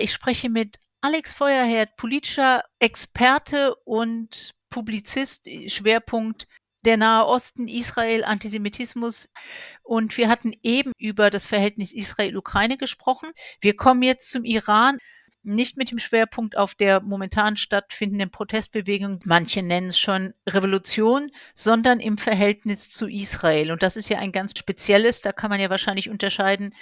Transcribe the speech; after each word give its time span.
Ich 0.00 0.12
spreche 0.14 0.48
mit 0.48 0.78
Alex 1.02 1.34
Feuerherd, 1.34 1.96
politischer 1.96 2.62
Experte 2.78 3.74
und 3.84 4.52
Publizist, 4.70 5.46
Schwerpunkt 5.66 6.46
der 6.86 6.96
Nahe 6.96 7.26
Osten, 7.26 7.68
Israel, 7.68 8.24
Antisemitismus. 8.24 9.28
Und 9.82 10.16
wir 10.16 10.28
hatten 10.28 10.54
eben 10.62 10.92
über 10.96 11.30
das 11.30 11.44
Verhältnis 11.44 11.92
Israel-Ukraine 11.92 12.78
gesprochen. 12.78 13.30
Wir 13.60 13.76
kommen 13.76 14.02
jetzt 14.02 14.30
zum 14.30 14.44
Iran. 14.44 14.96
Nicht 15.42 15.76
mit 15.76 15.90
dem 15.90 15.98
Schwerpunkt 15.98 16.56
auf 16.56 16.74
der 16.74 17.00
momentan 17.00 17.56
stattfindenden 17.56 18.30
Protestbewegung, 18.30 19.20
manche 19.24 19.62
nennen 19.62 19.86
es 19.86 19.98
schon 19.98 20.34
Revolution, 20.46 21.30
sondern 21.54 21.98
im 21.98 22.18
Verhältnis 22.18 22.90
zu 22.90 23.06
Israel. 23.06 23.72
Und 23.72 23.82
das 23.82 23.96
ist 23.96 24.10
ja 24.10 24.18
ein 24.18 24.32
ganz 24.32 24.58
spezielles, 24.58 25.22
da 25.22 25.32
kann 25.32 25.48
man 25.48 25.60
ja 25.60 25.70
wahrscheinlich 25.70 26.10
unterscheiden, 26.10 26.74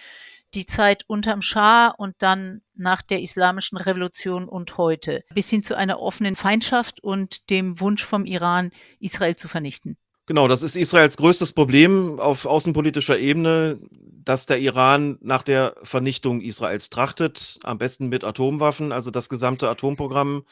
die 0.55 0.67
Zeit 0.67 1.05
unterm 1.07 1.43
Schah 1.43 1.89
und 1.89 2.17
dann 2.19 2.63
nach 2.75 3.03
der 3.03 3.21
Islamischen 3.21 3.77
Revolution 3.79 4.49
und 4.49 4.79
heute, 4.79 5.25
bis 5.35 5.51
hin 5.51 5.63
zu 5.63 5.77
einer 5.77 6.01
offenen 6.01 6.37
Feindschaft 6.37 7.03
und 7.03 7.51
dem 7.51 7.81
Wunsch 7.81 8.05
vom 8.05 8.25
Iran, 8.25 8.71
Israel 9.01 9.37
zu 9.37 9.49
vernichten. 9.49 9.97
Genau, 10.27 10.47
das 10.47 10.63
ist 10.63 10.77
Israels 10.77 11.17
größtes 11.17 11.55
Problem 11.55 12.21
auf 12.21 12.45
außenpolitischer 12.45 13.19
Ebene, 13.19 13.79
dass 14.25 14.45
der 14.45 14.59
Iran 14.61 15.17
nach 15.23 15.43
der 15.43 15.75
Vernichtung 15.83 16.43
Israels 16.43 16.91
trachtet, 16.91 17.59
am 17.63 17.79
besten 17.79 18.09
mit 18.09 18.25
Atomwaffen, 18.25 18.93
also 18.93 19.11
das 19.11 19.31
gesamte 19.31 19.71
Atomprogramm 19.71 20.45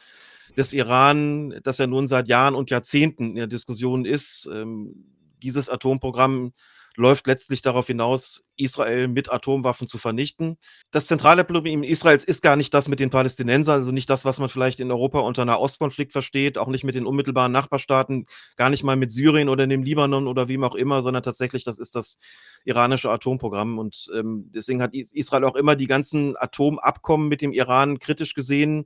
des 0.57 0.73
Iran, 0.73 1.59
das 1.61 1.77
ja 1.77 1.85
nun 1.85 2.07
seit 2.07 2.27
Jahren 2.27 2.55
und 2.55 2.71
Jahrzehnten 2.71 3.29
in 3.29 3.35
der 3.35 3.47
Diskussion 3.47 4.05
ist. 4.05 4.49
Ähm, 4.51 5.05
dieses 5.43 5.69
Atomprogramm 5.69 6.53
läuft 6.97 7.27
letztlich 7.27 7.61
darauf 7.61 7.87
hinaus, 7.87 8.43
Israel 8.57 9.07
mit 9.07 9.31
Atomwaffen 9.31 9.87
zu 9.87 9.99
vernichten. 9.99 10.57
Das 10.89 11.05
zentrale 11.05 11.43
Problem 11.43 11.83
Israels 11.83 12.23
ist 12.23 12.41
gar 12.41 12.55
nicht 12.55 12.73
das 12.73 12.87
mit 12.87 12.99
den 12.99 13.11
Palästinensern, 13.11 13.75
also 13.75 13.91
nicht 13.91 14.09
das, 14.09 14.25
was 14.25 14.39
man 14.39 14.49
vielleicht 14.49 14.79
in 14.79 14.91
Europa 14.91 15.19
unter 15.19 15.43
einer 15.43 15.59
Ostkonflikt 15.59 16.11
versteht, 16.11 16.57
auch 16.57 16.67
nicht 16.67 16.83
mit 16.83 16.95
den 16.95 17.05
unmittelbaren 17.05 17.51
Nachbarstaaten, 17.51 18.25
gar 18.55 18.71
nicht 18.71 18.83
mal 18.83 18.95
mit 18.95 19.13
Syrien 19.13 19.47
oder 19.47 19.67
dem 19.67 19.83
Libanon 19.83 20.27
oder 20.27 20.47
wem 20.47 20.63
auch 20.63 20.73
immer, 20.73 21.03
sondern 21.03 21.21
tatsächlich, 21.21 21.63
das 21.63 21.77
ist 21.77 21.95
das 21.95 22.17
iranische 22.65 23.11
Atomprogramm. 23.11 23.77
Und 23.77 24.09
ähm, 24.15 24.49
deswegen 24.53 24.81
hat 24.81 24.95
Israel 24.95 25.45
auch 25.45 25.55
immer 25.55 25.75
die 25.75 25.87
ganzen 25.87 26.35
Atomabkommen 26.35 27.27
mit 27.27 27.41
dem 27.41 27.53
Iran 27.53 27.99
kritisch 27.99 28.33
gesehen 28.33 28.85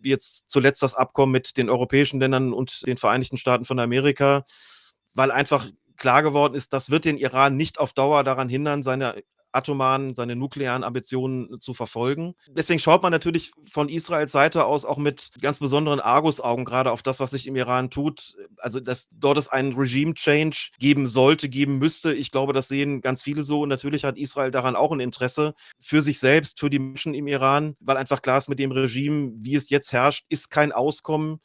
wie 0.00 0.10
jetzt 0.10 0.50
zuletzt 0.50 0.82
das 0.82 0.94
Abkommen 0.94 1.32
mit 1.32 1.56
den 1.56 1.70
europäischen 1.70 2.20
Ländern 2.20 2.52
und 2.52 2.86
den 2.86 2.96
Vereinigten 2.96 3.36
Staaten 3.36 3.64
von 3.64 3.78
Amerika, 3.78 4.44
weil 5.14 5.30
einfach 5.30 5.68
klar 5.96 6.22
geworden 6.22 6.54
ist, 6.54 6.72
das 6.72 6.90
wird 6.90 7.04
den 7.04 7.18
Iran 7.18 7.56
nicht 7.56 7.78
auf 7.78 7.92
Dauer 7.92 8.24
daran 8.24 8.48
hindern, 8.48 8.82
seine 8.82 9.22
atomaren, 9.54 10.14
seine 10.14 10.36
nuklearen 10.36 10.82
Ambitionen 10.82 11.60
zu 11.60 11.74
verfolgen. 11.74 12.34
Deswegen 12.48 12.80
schaut 12.80 13.02
man 13.02 13.12
natürlich 13.12 13.52
von 13.70 13.88
Israels 13.88 14.32
Seite 14.32 14.64
aus 14.64 14.84
auch 14.84 14.98
mit 14.98 15.30
ganz 15.40 15.60
besonderen 15.60 16.00
Argusaugen 16.00 16.64
gerade 16.64 16.90
auf 16.90 17.02
das, 17.02 17.20
was 17.20 17.30
sich 17.30 17.46
im 17.46 17.56
Iran 17.56 17.90
tut. 17.90 18.34
Also, 18.58 18.80
dass 18.80 19.08
dort 19.16 19.38
es 19.38 19.48
einen 19.48 19.74
Regime-Change 19.74 20.70
geben 20.78 21.06
sollte, 21.06 21.48
geben 21.48 21.78
müsste. 21.78 22.12
Ich 22.12 22.32
glaube, 22.32 22.52
das 22.52 22.68
sehen 22.68 23.00
ganz 23.00 23.22
viele 23.22 23.42
so. 23.42 23.60
Und 23.62 23.68
natürlich 23.68 24.04
hat 24.04 24.18
Israel 24.18 24.50
daran 24.50 24.76
auch 24.76 24.90
ein 24.90 25.00
Interesse 25.00 25.54
für 25.78 26.02
sich 26.02 26.18
selbst, 26.18 26.58
für 26.58 26.70
die 26.70 26.80
Menschen 26.80 27.14
im 27.14 27.28
Iran, 27.28 27.76
weil 27.80 27.96
einfach 27.96 28.22
klar 28.22 28.38
ist, 28.38 28.48
mit 28.48 28.58
dem 28.58 28.72
Regime, 28.72 29.32
wie 29.36 29.54
es 29.54 29.70
jetzt 29.70 29.92
herrscht, 29.92 30.26
ist 30.28 30.50
kein 30.50 30.72
Auskommen. 30.72 31.40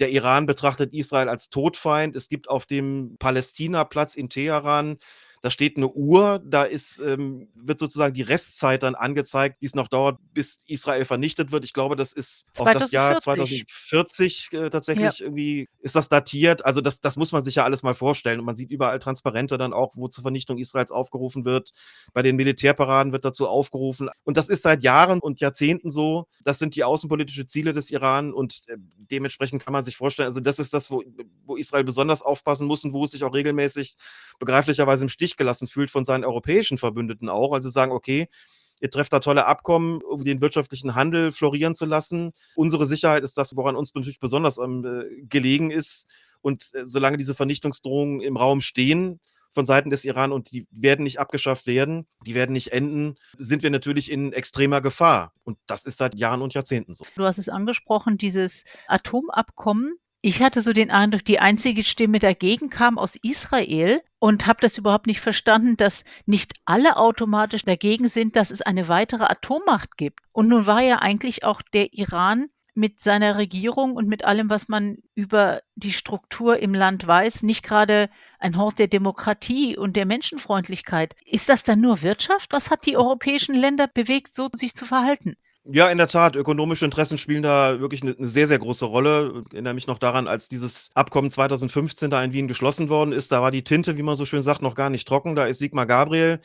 Der 0.00 0.10
Iran 0.10 0.46
betrachtet 0.46 0.92
Israel 0.92 1.28
als 1.28 1.50
Todfeind. 1.50 2.16
Es 2.16 2.28
gibt 2.28 2.48
auf 2.48 2.66
dem 2.66 3.16
Palästina-Platz 3.18 4.16
in 4.16 4.28
Teheran 4.30 4.98
da 5.40 5.50
steht 5.50 5.76
eine 5.76 5.88
Uhr, 5.88 6.40
da 6.44 6.64
ist, 6.64 6.98
ähm, 7.00 7.48
wird 7.56 7.78
sozusagen 7.78 8.14
die 8.14 8.22
Restzeit 8.22 8.82
dann 8.82 8.94
angezeigt, 8.94 9.62
die 9.62 9.66
es 9.66 9.74
noch 9.74 9.88
dauert, 9.88 10.18
bis 10.34 10.58
Israel 10.66 11.04
vernichtet 11.04 11.50
wird. 11.50 11.64
Ich 11.64 11.72
glaube, 11.72 11.96
das 11.96 12.12
ist 12.12 12.46
2040. 12.54 12.66
auf 12.66 12.82
das 12.82 12.90
Jahr 12.90 13.20
2040 13.20 14.48
äh, 14.52 14.70
tatsächlich 14.70 15.18
ja. 15.20 15.26
irgendwie, 15.26 15.68
ist 15.80 15.96
das 15.96 16.08
datiert. 16.08 16.64
Also 16.64 16.80
das, 16.80 17.00
das 17.00 17.16
muss 17.16 17.32
man 17.32 17.42
sich 17.42 17.54
ja 17.54 17.64
alles 17.64 17.82
mal 17.82 17.94
vorstellen. 17.94 18.40
Und 18.40 18.46
man 18.46 18.56
sieht 18.56 18.70
überall 18.70 18.98
Transparente 18.98 19.56
dann 19.56 19.72
auch, 19.72 19.96
wo 19.96 20.08
zur 20.08 20.22
Vernichtung 20.22 20.58
Israels 20.58 20.92
aufgerufen 20.92 21.44
wird. 21.44 21.70
Bei 22.12 22.22
den 22.22 22.36
Militärparaden 22.36 23.12
wird 23.12 23.24
dazu 23.24 23.48
aufgerufen. 23.48 24.10
Und 24.24 24.36
das 24.36 24.48
ist 24.48 24.62
seit 24.62 24.82
Jahren 24.82 25.20
und 25.20 25.40
Jahrzehnten 25.40 25.90
so. 25.90 26.26
Das 26.44 26.58
sind 26.58 26.76
die 26.76 26.84
außenpolitischen 26.84 27.48
Ziele 27.48 27.72
des 27.72 27.90
Iran 27.90 28.32
und 28.32 28.64
äh, 28.68 28.76
dementsprechend 29.10 29.64
kann 29.64 29.72
man 29.72 29.84
sich 29.84 29.96
vorstellen, 29.96 30.28
also 30.28 30.40
das 30.40 30.58
ist 30.58 30.74
das, 30.74 30.90
wo, 30.90 31.02
wo 31.44 31.56
Israel 31.56 31.84
besonders 31.84 32.22
aufpassen 32.22 32.66
muss 32.66 32.84
und 32.84 32.92
wo 32.92 33.04
es 33.04 33.12
sich 33.12 33.24
auch 33.24 33.34
regelmäßig 33.34 33.96
begreiflicherweise 34.38 35.04
im 35.04 35.08
Stich 35.08 35.29
Stich 35.30 35.36
gelassen 35.36 35.66
fühlt 35.66 35.90
von 35.90 36.04
seinen 36.04 36.24
europäischen 36.24 36.78
Verbündeten 36.78 37.28
auch. 37.28 37.52
Also 37.52 37.70
sagen, 37.70 37.92
okay, 37.92 38.28
ihr 38.80 38.90
trefft 38.90 39.12
da 39.12 39.20
tolle 39.20 39.46
Abkommen, 39.46 40.02
um 40.02 40.24
den 40.24 40.40
wirtschaftlichen 40.40 40.94
Handel 40.94 41.32
florieren 41.32 41.74
zu 41.74 41.86
lassen. 41.86 42.32
Unsere 42.56 42.86
Sicherheit 42.86 43.22
ist 43.22 43.38
das, 43.38 43.56
woran 43.56 43.76
uns 43.76 43.94
natürlich 43.94 44.20
besonders 44.20 44.58
ähm, 44.58 44.84
äh, 44.84 45.22
gelegen 45.26 45.70
ist. 45.70 46.06
Und 46.40 46.74
äh, 46.74 46.84
solange 46.84 47.18
diese 47.18 47.34
Vernichtungsdrohungen 47.34 48.20
im 48.20 48.36
Raum 48.36 48.60
stehen, 48.60 49.20
von 49.52 49.66
Seiten 49.66 49.90
des 49.90 50.04
Iran 50.04 50.30
und 50.30 50.52
die 50.52 50.68
werden 50.70 51.02
nicht 51.02 51.18
abgeschafft 51.18 51.66
werden, 51.66 52.06
die 52.24 52.36
werden 52.36 52.52
nicht 52.52 52.72
enden, 52.72 53.16
sind 53.36 53.64
wir 53.64 53.70
natürlich 53.70 54.08
in 54.08 54.32
extremer 54.32 54.80
Gefahr. 54.80 55.32
Und 55.42 55.58
das 55.66 55.86
ist 55.86 55.98
seit 55.98 56.14
Jahren 56.14 56.40
und 56.40 56.54
Jahrzehnten 56.54 56.94
so. 56.94 57.04
Du 57.16 57.24
hast 57.24 57.38
es 57.38 57.48
angesprochen, 57.48 58.16
dieses 58.16 58.64
Atomabkommen 58.86 59.98
ich 60.22 60.42
hatte 60.42 60.60
so 60.60 60.72
den 60.72 60.90
Eindruck, 60.90 61.24
die 61.24 61.38
einzige 61.38 61.82
Stimme 61.82 62.18
dagegen 62.18 62.68
kam 62.68 62.98
aus 62.98 63.16
Israel 63.16 64.02
und 64.18 64.46
habe 64.46 64.60
das 64.60 64.76
überhaupt 64.76 65.06
nicht 65.06 65.20
verstanden, 65.20 65.76
dass 65.76 66.04
nicht 66.26 66.54
alle 66.66 66.96
automatisch 66.96 67.64
dagegen 67.64 68.08
sind, 68.08 68.36
dass 68.36 68.50
es 68.50 68.60
eine 68.60 68.88
weitere 68.88 69.24
Atommacht 69.24 69.96
gibt. 69.96 70.20
Und 70.32 70.48
nun 70.48 70.66
war 70.66 70.82
ja 70.82 70.96
eigentlich 70.96 71.44
auch 71.44 71.62
der 71.62 71.94
Iran 71.94 72.48
mit 72.74 73.00
seiner 73.00 73.38
Regierung 73.38 73.94
und 73.94 74.08
mit 74.08 74.24
allem, 74.24 74.50
was 74.50 74.68
man 74.68 74.98
über 75.14 75.62
die 75.74 75.92
Struktur 75.92 76.58
im 76.58 76.74
Land 76.74 77.06
weiß, 77.06 77.42
nicht 77.42 77.62
gerade 77.62 78.10
ein 78.38 78.56
Hort 78.56 78.78
der 78.78 78.88
Demokratie 78.88 79.76
und 79.76 79.96
der 79.96 80.06
Menschenfreundlichkeit. 80.06 81.16
Ist 81.24 81.48
das 81.48 81.62
dann 81.62 81.80
nur 81.80 82.02
Wirtschaft? 82.02 82.52
Was 82.52 82.70
hat 82.70 82.86
die 82.86 82.96
europäischen 82.96 83.54
Länder 83.54 83.86
bewegt, 83.86 84.34
so 84.34 84.48
sich 84.52 84.74
zu 84.74 84.86
verhalten? 84.86 85.36
Ja, 85.66 85.90
in 85.90 85.98
der 85.98 86.08
Tat. 86.08 86.36
Ökonomische 86.36 86.86
Interessen 86.86 87.18
spielen 87.18 87.42
da 87.42 87.80
wirklich 87.80 88.02
eine, 88.02 88.12
'ne 88.12 88.26
sehr, 88.26 88.46
sehr 88.46 88.58
große 88.58 88.86
Rolle. 88.86 89.42
Ich 89.48 89.52
erinnere 89.54 89.74
mich 89.74 89.86
noch 89.86 89.98
daran, 89.98 90.26
als 90.26 90.48
dieses 90.48 90.90
Abkommen 90.94 91.30
2015 91.30 92.10
da 92.10 92.22
in 92.24 92.32
Wien 92.32 92.48
geschlossen 92.48 92.88
worden 92.88 93.12
ist, 93.12 93.30
da 93.30 93.42
war 93.42 93.50
die 93.50 93.62
Tinte, 93.62 93.98
wie 93.98 94.02
man 94.02 94.16
so 94.16 94.24
schön 94.24 94.42
sagt, 94.42 94.62
noch 94.62 94.74
gar 94.74 94.88
nicht 94.88 95.06
trocken. 95.06 95.36
Da 95.36 95.44
ist 95.44 95.58
Sigmar 95.58 95.84
Gabriel, 95.84 96.40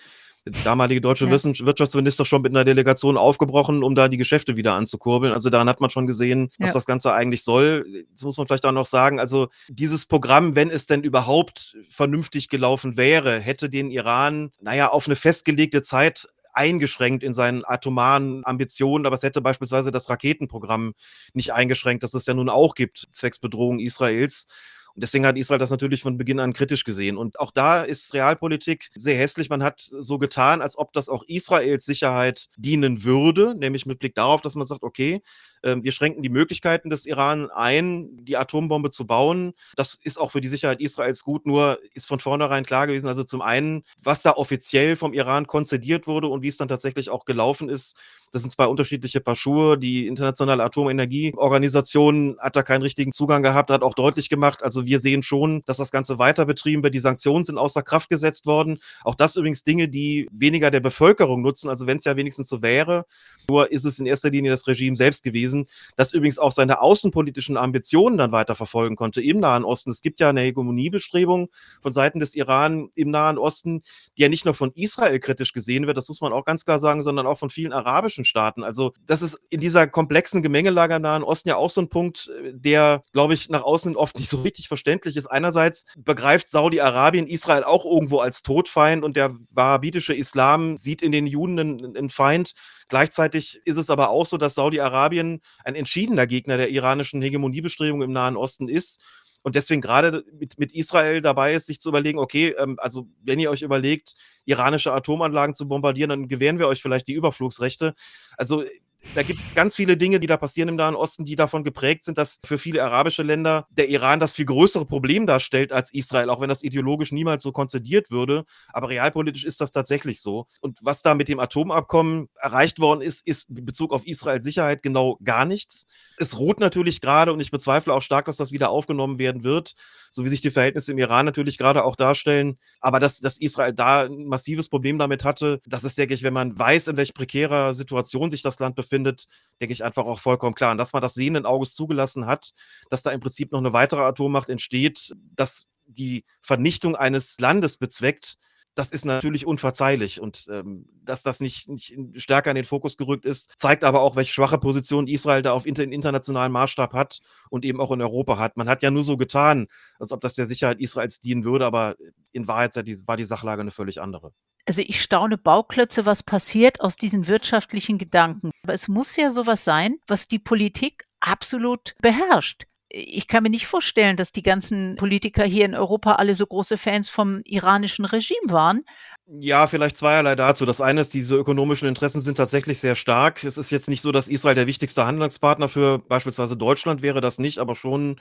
der 0.45 0.51
damalige 0.63 0.99
deutsche 1.01 1.25
Ja. 1.25 1.31
Wirtschaftsminister, 1.31 2.25
schon 2.25 2.41
mit 2.41 2.51
einer 2.51 2.65
Delegation 2.65 3.17
aufgebrochen, 3.17 3.83
um 3.83 3.95
da 3.95 4.09
die 4.09 4.17
Geschäfte 4.17 4.57
wieder 4.57 4.73
anzukurbeln. 4.75 5.33
Also, 5.33 5.49
daran 5.49 5.69
hat 5.69 5.79
man 5.79 5.89
schon 5.89 6.07
gesehen, 6.07 6.49
was 6.59 6.69
Ja. 6.69 6.73
das 6.73 6.85
Ganze 6.85 7.13
eigentlich 7.13 7.43
soll. 7.43 7.85
Jetzt 8.11 8.23
muss 8.25 8.37
man 8.37 8.45
vielleicht 8.47 8.65
auch 8.65 8.71
noch 8.73 8.85
sagen, 8.85 9.19
also, 9.21 9.47
dieses 9.69 10.05
Programm, 10.05 10.55
wenn 10.55 10.69
es 10.69 10.87
denn 10.87 11.03
überhaupt 11.03 11.77
vernünftig 11.89 12.49
gelaufen 12.49 12.97
wäre, 12.97 13.39
hätte 13.39 13.69
den 13.69 13.89
Iran, 13.91 14.51
naja, 14.61 14.89
auf 14.91 15.07
eine 15.07 15.15
festgelegte 15.15 15.81
Zeit 15.81 16.27
eingeschränkt 16.55 17.23
in 17.23 17.33
seinen 17.33 17.63
atomaren 17.65 18.45
Ambitionen, 18.45 19.05
aber 19.05 19.15
es 19.15 19.23
hätte 19.23 19.41
beispielsweise 19.41 19.91
das 19.91 20.09
Raketenprogramm 20.09 20.93
nicht 21.33 21.53
eingeschränkt, 21.53 22.03
das 22.03 22.13
es 22.13 22.25
ja 22.25 22.33
nun 22.33 22.49
auch 22.49 22.75
gibt, 22.75 23.07
zwecks 23.11 23.39
Bedrohung 23.39 23.79
Israels. 23.79 24.47
Und 24.95 25.03
deswegen 25.03 25.25
hat 25.27 25.37
Israel 25.37 25.59
das 25.59 25.71
natürlich 25.71 26.01
von 26.01 26.17
Beginn 26.17 26.39
an 26.39 26.53
kritisch 26.53 26.85
gesehen. 26.85 27.17
Und 27.17 27.39
auch 27.39 27.51
da 27.51 27.81
ist 27.81 28.13
Realpolitik 28.13 28.89
sehr 28.95 29.17
hässlich. 29.17 29.49
Man 29.49 29.61
hat 29.61 29.81
so 29.81 30.17
getan, 30.17 30.61
als 30.61 30.77
ob 30.77 30.93
das 30.93 31.09
auch 31.09 31.23
Israels 31.27 31.85
Sicherheit 31.85 32.47
dienen 32.55 33.03
würde, 33.03 33.55
nämlich 33.55 33.85
mit 33.85 33.99
Blick 33.99 34.15
darauf, 34.15 34.41
dass 34.41 34.55
man 34.55 34.65
sagt, 34.65 34.83
okay, 34.83 35.21
ähm, 35.63 35.83
wir 35.83 35.91
schränken 35.91 36.23
die 36.23 36.29
Möglichkeiten 36.29 36.89
des 36.89 37.05
Iran 37.05 37.49
ein, 37.51 38.23
die 38.23 38.37
Atombombe 38.37 38.89
zu 38.89 39.05
bauen. 39.05 39.53
Das 39.75 39.99
ist 40.01 40.17
auch 40.17 40.31
für 40.31 40.39
die 40.39 40.47
Sicherheit 40.47 40.79
Israels 40.79 41.23
gut, 41.23 41.45
nur 41.45 41.79
ist 41.93 42.07
von 42.07 42.19
vornherein 42.19 42.65
klar 42.65 42.87
gewesen, 42.87 43.07
also 43.07 43.23
zum 43.23 43.41
einen, 43.41 43.83
was 44.01 44.23
da 44.23 44.31
offiziell 44.31 44.95
vom 44.95 45.13
Iran 45.13 45.47
konzidiert 45.47 46.07
wurde 46.07 46.27
und 46.27 46.41
wie 46.41 46.47
es 46.47 46.57
dann 46.57 46.67
tatsächlich 46.67 47.09
auch 47.09 47.25
gelaufen 47.25 47.67
ist, 47.67 47.97
das 48.35 48.41
sind 48.41 48.51
zwei 48.51 48.65
unterschiedliche 48.65 49.21
Paar 49.21 49.37
Schuhe. 49.37 49.77
Die 49.77 50.07
Internationale 50.07 50.61
Atomenergieorganisation 50.61 52.35
hat 52.37 52.57
da 52.57 52.63
keinen 52.63 52.81
richtigen 52.81 53.13
Zugang 53.13 53.43
gehabt, 53.43 53.71
hat 53.71 53.81
auch 53.81 53.93
deutlich 53.93 54.27
gemacht, 54.27 54.61
also 54.61 54.85
wir 54.85 54.99
sehen 54.99 55.23
schon, 55.23 55.63
dass 55.65 55.77
das 55.77 55.89
Ganze 55.89 56.19
weiter 56.19 56.45
betrieben 56.45 56.83
wird. 56.83 56.93
Die 56.93 56.99
Sanktionen 56.99 57.45
sind 57.45 57.57
außer 57.57 57.81
Kraft 57.81 58.09
gesetzt 58.09 58.45
worden. 58.45 58.79
Auch 59.05 59.15
das 59.15 59.37
übrigens 59.37 59.63
Dinge, 59.63 59.87
die 59.87 60.27
weniger 60.33 60.69
der 60.69 60.81
Bevölkerung 60.81 61.43
nutzen, 61.43 61.69
also 61.69 61.87
wenn 61.87 61.95
es 61.95 62.03
ja 62.03 62.17
wenigstens 62.17 62.49
so 62.49 62.61
wäre. 62.61 63.05
Nur 63.47 63.71
ist 63.71 63.85
es 63.85 63.99
in 63.99 64.05
erster 64.05 64.31
Linie 64.31 64.51
das 64.51 64.67
Regime 64.67 64.97
selbst 64.97 65.23
gewesen, 65.23 65.67
das 65.95 66.11
übrigens 66.11 66.37
auch 66.37 66.51
seine 66.51 66.81
außenpolitischen 66.81 67.55
Ambitionen 67.55 68.17
dann 68.17 68.33
weiter 68.33 68.55
verfolgen 68.55 68.97
konnte 68.97 69.21
im 69.21 69.39
Nahen 69.39 69.63
Osten. 69.63 69.91
Es 69.91 70.01
gibt 70.01 70.19
ja 70.19 70.29
eine 70.29 70.41
Hegemoniebestrebung 70.41 71.47
von 71.81 71.93
Seiten 71.93 72.19
des 72.19 72.35
Iran 72.35 72.89
im 72.95 73.11
Nahen 73.11 73.37
Osten, 73.37 73.81
die 74.17 74.23
ja 74.23 74.29
nicht 74.29 74.43
nur 74.43 74.55
von 74.55 74.73
Israel 74.75 75.21
kritisch 75.21 75.53
gesehen 75.53 75.87
wird, 75.87 75.95
das 75.95 76.09
muss 76.09 76.19
man 76.19 76.33
auch 76.33 76.43
ganz 76.43 76.65
klar 76.65 76.79
sagen, 76.79 77.01
sondern 77.01 77.27
auch 77.27 77.37
von 77.37 77.49
vielen 77.49 77.71
arabischen 77.71 78.24
Staaten. 78.25 78.63
Also 78.63 78.93
das 79.05 79.21
ist 79.21 79.39
in 79.49 79.59
dieser 79.59 79.87
komplexen 79.87 80.41
Gemengelage 80.41 80.95
im 80.95 81.01
Nahen 81.01 81.23
Osten 81.23 81.49
ja 81.49 81.55
auch 81.55 81.69
so 81.69 81.81
ein 81.81 81.89
Punkt, 81.89 82.29
äh, 82.29 82.51
der, 82.53 83.03
glaube 83.13 83.33
ich, 83.33 83.49
nach 83.49 83.63
außen 83.63 83.95
oft 83.95 84.17
nicht 84.17 84.29
so 84.29 84.41
richtig 84.41 84.67
verständlich 84.67 85.17
ist. 85.17 85.27
Einerseits 85.27 85.85
begreift 85.97 86.49
Saudi-Arabien 86.49 87.27
Israel 87.27 87.63
auch 87.63 87.85
irgendwo 87.85 88.19
als 88.19 88.43
Todfeind 88.43 89.03
und 89.03 89.15
der 89.15 89.35
wahhabitische 89.51 90.13
Islam 90.13 90.77
sieht 90.77 91.01
in 91.01 91.11
den 91.11 91.27
Juden 91.27 91.59
einen, 91.59 91.97
einen 91.97 92.09
Feind. 92.09 92.53
Gleichzeitig 92.87 93.61
ist 93.65 93.77
es 93.77 93.89
aber 93.89 94.09
auch 94.09 94.25
so, 94.25 94.37
dass 94.37 94.55
Saudi-Arabien 94.55 95.41
ein 95.63 95.75
entschiedener 95.75 96.27
Gegner 96.27 96.57
der 96.57 96.69
iranischen 96.69 97.21
Hegemoniebestrebungen 97.21 98.07
im 98.07 98.13
Nahen 98.13 98.37
Osten 98.37 98.67
ist 98.69 99.01
und 99.45 99.53
deswegen 99.53 99.79
gerade 99.79 100.25
mit, 100.39 100.57
mit 100.57 100.73
Israel 100.73 101.21
dabei 101.21 101.53
ist, 101.53 101.67
sich 101.67 101.79
zu 101.79 101.89
überlegen, 101.89 102.17
okay, 102.17 102.55
ähm, 102.57 102.77
also 102.79 103.07
wenn 103.21 103.39
ihr 103.39 103.51
euch 103.51 103.61
überlegt, 103.61 104.15
iranische 104.45 104.91
Atomanlagen 104.91 105.53
zu 105.53 105.67
bombardieren, 105.67 106.09
dann 106.09 106.27
gewähren 106.27 106.57
wir 106.57 106.67
euch 106.67 106.81
vielleicht 106.81 107.07
die 107.07 107.13
Überflugsrechte. 107.13 107.93
Also 108.37 108.63
da 109.13 109.23
gibt 109.23 109.39
es 109.39 109.53
ganz 109.53 109.75
viele 109.75 109.95
Dinge, 109.97 110.19
die 110.19 110.27
da 110.27 110.37
passieren 110.37 110.69
im 110.69 110.75
Nahen 110.75 110.95
Osten, 110.95 111.23
die 111.25 111.35
davon 111.35 111.63
geprägt 111.63 112.03
sind, 112.03 112.17
dass 112.17 112.39
für 112.43 112.57
viele 112.57 112.83
arabische 112.83 113.23
Länder 113.23 113.67
der 113.69 113.89
Iran 113.89 114.19
das 114.19 114.33
viel 114.33 114.45
größere 114.45 114.85
Problem 114.85 115.27
darstellt 115.27 115.71
als 115.71 115.93
Israel, 115.93 116.29
auch 116.29 116.41
wenn 116.41 116.49
das 116.49 116.63
ideologisch 116.63 117.11
niemals 117.11 117.43
so 117.43 117.51
konzidiert 117.51 118.11
würde. 118.11 118.43
Aber 118.73 118.89
realpolitisch 118.89 119.45
ist 119.45 119.61
das 119.61 119.71
tatsächlich 119.71 120.21
so. 120.21 120.47
Und 120.61 120.79
was 120.81 121.01
da 121.01 121.15
mit 121.15 121.29
dem 121.29 121.39
Atomabkommen 121.39 122.27
erreicht 122.35 122.79
worden 122.79 123.01
ist, 123.01 123.25
ist 123.25 123.49
in 123.49 123.65
Bezug 123.65 123.93
auf 123.93 124.05
Israels 124.05 124.43
Sicherheit 124.43 124.83
genau 124.83 125.17
gar 125.23 125.45
nichts. 125.45 125.85
Es 126.17 126.37
ruht 126.37 126.59
natürlich 126.59 126.99
gerade 126.99 127.31
und 127.31 127.39
ich 127.39 127.51
bezweifle 127.51 127.93
auch 127.93 128.01
stark, 128.01 128.25
dass 128.25 128.37
das 128.37 128.51
wieder 128.51 128.69
aufgenommen 128.69 129.17
werden 129.17 129.43
wird, 129.43 129.73
so 130.11 130.25
wie 130.25 130.29
sich 130.29 130.41
die 130.41 130.51
Verhältnisse 130.51 130.91
im 130.91 130.97
Iran 130.97 131.25
natürlich 131.25 131.57
gerade 131.57 131.83
auch 131.83 131.95
darstellen. 131.95 132.57
Aber 132.81 132.99
dass, 132.99 133.19
dass 133.19 133.37
Israel 133.37 133.73
da 133.73 134.03
ein 134.03 134.25
massives 134.25 134.69
Problem 134.69 134.97
damit 134.97 135.23
hatte, 135.23 135.61
das 135.65 135.83
ist, 135.83 135.97
denke 135.97 136.13
ich, 136.13 136.23
wenn 136.23 136.33
man 136.33 136.57
weiß, 136.57 136.87
in 136.87 136.97
welch 136.97 137.13
prekärer 137.13 137.73
Situation 137.73 138.29
sich 138.29 138.41
das 138.41 138.59
Land 138.59 138.75
befindet, 138.75 138.94
findet, 138.95 139.27
denke 139.59 139.73
ich 139.73 139.83
einfach 139.83 140.05
auch 140.05 140.19
vollkommen 140.19 140.55
klar. 140.55 140.71
Und 140.71 140.77
dass 140.77 140.93
man 140.93 141.01
das 141.01 141.13
sehenden 141.13 141.45
Auges 141.45 141.73
zugelassen 141.73 142.25
hat, 142.25 142.53
dass 142.89 143.03
da 143.03 143.11
im 143.11 143.19
Prinzip 143.19 143.51
noch 143.51 143.59
eine 143.59 143.73
weitere 143.73 144.01
Atommacht 144.01 144.49
entsteht, 144.49 145.13
dass 145.35 145.67
die 145.85 146.23
Vernichtung 146.41 146.95
eines 146.95 147.39
Landes 147.39 147.77
bezweckt, 147.77 148.37
das 148.75 148.91
ist 148.91 149.05
natürlich 149.05 149.45
unverzeihlich. 149.45 150.19
Und 150.19 150.47
ähm, 150.51 150.87
dass 151.03 151.23
das 151.23 151.39
nicht, 151.39 151.69
nicht 151.69 151.95
stärker 152.15 152.51
in 152.51 152.55
den 152.55 152.65
Fokus 152.65 152.97
gerückt 152.97 153.25
ist, 153.25 153.53
zeigt 153.57 153.83
aber 153.83 154.01
auch, 154.01 154.15
welche 154.15 154.33
schwache 154.33 154.57
Position 154.57 155.07
Israel 155.07 155.41
da 155.41 155.53
auf 155.53 155.65
inter 155.65 155.83
internationalen 155.83 156.51
Maßstab 156.51 156.93
hat 156.93 157.19
und 157.49 157.63
eben 157.63 157.79
auch 157.79 157.91
in 157.91 158.01
Europa 158.01 158.37
hat. 158.37 158.57
Man 158.57 158.67
hat 158.67 158.83
ja 158.83 158.91
nur 158.91 159.03
so 159.03 159.15
getan, 159.17 159.67
als 159.97 160.11
ob 160.11 160.19
das 160.21 160.35
der 160.35 160.45
Sicherheit 160.45 160.79
Israels 160.79 161.21
dienen 161.21 161.45
würde, 161.45 161.65
aber 161.65 161.95
in 162.33 162.47
Wahrheit 162.47 162.75
war 162.75 163.17
die 163.17 163.23
Sachlage 163.23 163.61
eine 163.61 163.71
völlig 163.71 164.01
andere. 164.01 164.33
Also 164.67 164.81
ich 164.81 165.01
staune 165.01 165.37
Bauklötze, 165.37 166.05
was 166.05 166.23
passiert 166.23 166.81
aus 166.81 166.97
diesen 166.97 167.27
wirtschaftlichen 167.27 167.97
Gedanken. 167.97 168.51
Aber 168.63 168.73
es 168.73 168.87
muss 168.87 169.15
ja 169.15 169.31
sowas 169.31 169.63
sein, 169.63 169.99
was 170.07 170.27
die 170.27 170.39
Politik 170.39 171.05
absolut 171.19 171.95
beherrscht. 172.01 172.65
Ich 172.87 173.27
kann 173.27 173.43
mir 173.43 173.49
nicht 173.49 173.65
vorstellen, 173.65 174.15
dass 174.15 174.31
die 174.31 174.43
ganzen 174.43 174.95
Politiker 174.95 175.43
hier 175.43 175.65
in 175.65 175.73
Europa 175.73 176.13
alle 176.13 176.35
so 176.35 176.45
große 176.45 176.77
Fans 176.77 177.09
vom 177.09 177.41
iranischen 177.43 178.05
Regime 178.05 178.51
waren. 178.51 178.83
Ja, 179.27 179.65
vielleicht 179.65 179.97
zweierlei 179.97 180.35
dazu. 180.35 180.67
Das 180.67 180.81
eine 180.81 181.01
ist, 181.01 181.13
diese 181.13 181.35
ökonomischen 181.35 181.87
Interessen 181.87 182.21
sind 182.21 182.35
tatsächlich 182.35 182.79
sehr 182.79 182.95
stark. 182.95 183.43
Es 183.43 183.57
ist 183.57 183.71
jetzt 183.71 183.89
nicht 183.89 184.01
so, 184.01 184.11
dass 184.11 184.27
Israel 184.27 184.55
der 184.55 184.67
wichtigste 184.67 185.05
Handelspartner 185.05 185.67
für 185.67 185.97
beispielsweise 185.97 186.55
Deutschland 186.55 187.01
wäre, 187.01 187.21
das 187.21 187.39
nicht, 187.39 187.57
aber 187.57 187.75
schon 187.75 188.19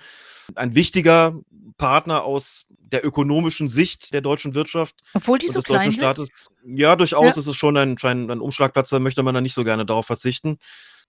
ein 0.55 0.75
wichtiger 0.75 1.38
Partner 1.76 2.25
aus 2.25 2.67
der 2.70 3.05
ökonomischen 3.05 3.69
Sicht 3.69 4.14
der 4.14 4.20
deutschen 4.20 4.55
Wirtschaft. 4.55 4.96
Obwohl 5.12 5.38
die 5.38 5.49
so 5.49 5.55
des 5.55 5.64
klein 5.64 5.81
deutschen? 5.81 5.93
Staates. 5.93 6.49
Ja, 6.64 6.96
durchaus 6.96 7.37
Ja. 7.37 7.40
ist 7.40 7.46
es 7.46 7.56
schon 7.56 7.76
ein, 7.76 7.96
ein, 8.02 8.40
Umschlagplatz, 8.40 8.90
da 8.90 8.99
möchte 8.99 9.22
man 9.22 9.34
dann 9.34 9.43
nicht 9.43 9.55
so 9.55 9.64
gerne 9.64 9.84
darauf 9.84 10.06
verzichten. 10.06 10.58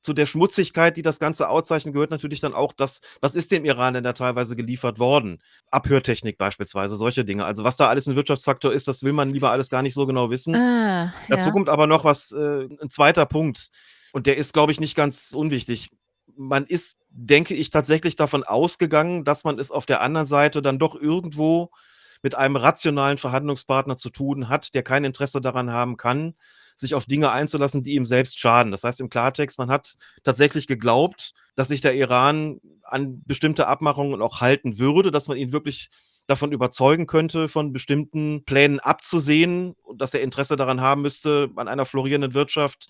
Zu 0.05 0.13
der 0.13 0.27
Schmutzigkeit, 0.27 0.97
die 0.97 1.01
das 1.01 1.17
Ganze 1.17 1.49
auszeichnet, 1.49 1.95
gehört 1.95 2.11
natürlich 2.11 2.39
dann 2.39 2.53
auch 2.53 2.73
das, 2.73 3.01
was 3.21 3.33
ist 3.33 3.51
dem 3.51 3.65
Iran 3.65 3.95
denn 3.95 4.03
da 4.03 4.13
teilweise 4.13 4.55
geliefert 4.55 4.99
worden? 4.99 5.41
Abhörtechnik 5.71 6.37
beispielsweise, 6.37 6.95
solche 6.95 7.25
Dinge. 7.25 7.43
Also 7.43 7.63
was 7.63 7.75
da 7.75 7.87
alles 7.87 8.05
ein 8.05 8.15
Wirtschaftsfaktor 8.15 8.71
ist, 8.71 8.87
das 8.87 9.01
will 9.01 9.13
man 9.13 9.31
lieber 9.31 9.49
alles 9.49 9.71
gar 9.71 9.81
nicht 9.81 9.95
so 9.95 10.05
genau 10.05 10.29
wissen. 10.29 10.53
Ah, 10.53 11.11
Dazu 11.27 11.47
ja. 11.47 11.51
kommt 11.53 11.69
aber 11.69 11.87
noch 11.87 12.03
was, 12.03 12.31
äh, 12.33 12.67
ein 12.79 12.91
zweiter 12.91 13.25
Punkt. 13.25 13.71
Und 14.13 14.27
der 14.27 14.37
ist, 14.37 14.53
glaube 14.53 14.71
ich, 14.71 14.79
nicht 14.79 14.95
ganz 14.95 15.31
unwichtig. 15.35 15.89
Man 16.37 16.67
ist, 16.67 16.99
denke 17.09 17.55
ich, 17.55 17.71
tatsächlich 17.71 18.15
davon 18.15 18.43
ausgegangen, 18.43 19.23
dass 19.23 19.43
man 19.43 19.57
es 19.57 19.71
auf 19.71 19.87
der 19.87 20.01
anderen 20.01 20.27
Seite 20.27 20.61
dann 20.61 20.77
doch 20.77 20.93
irgendwo 20.93 21.71
mit 22.21 22.35
einem 22.35 22.57
rationalen 22.57 23.17
Verhandlungspartner 23.17 23.97
zu 23.97 24.11
tun 24.11 24.49
hat, 24.49 24.75
der 24.75 24.83
kein 24.83 25.03
Interesse 25.03 25.41
daran 25.41 25.71
haben 25.71 25.97
kann, 25.97 26.35
sich 26.75 26.93
auf 26.93 27.05
Dinge 27.05 27.31
einzulassen, 27.31 27.83
die 27.83 27.93
ihm 27.93 28.05
selbst 28.05 28.39
schaden. 28.39 28.71
Das 28.71 28.83
heißt 28.83 28.99
im 28.99 29.09
Klartext, 29.09 29.57
man 29.57 29.69
hat 29.69 29.95
tatsächlich 30.23 30.67
geglaubt, 30.67 31.33
dass 31.55 31.69
sich 31.69 31.81
der 31.81 31.95
Iran 31.95 32.59
an 32.83 33.23
bestimmte 33.25 33.67
Abmachungen 33.67 34.21
auch 34.21 34.41
halten 34.41 34.77
würde, 34.77 35.11
dass 35.11 35.27
man 35.27 35.37
ihn 35.37 35.51
wirklich 35.51 35.89
davon 36.27 36.51
überzeugen 36.51 37.07
könnte, 37.07 37.47
von 37.47 37.71
bestimmten 37.71 38.43
Plänen 38.45 38.79
abzusehen 38.79 39.75
und 39.83 40.01
dass 40.01 40.13
er 40.13 40.21
Interesse 40.21 40.55
daran 40.55 40.81
haben 40.81 41.01
müsste, 41.01 41.49
an 41.55 41.67
einer 41.67 41.85
florierenden 41.85 42.33
Wirtschaft, 42.33 42.87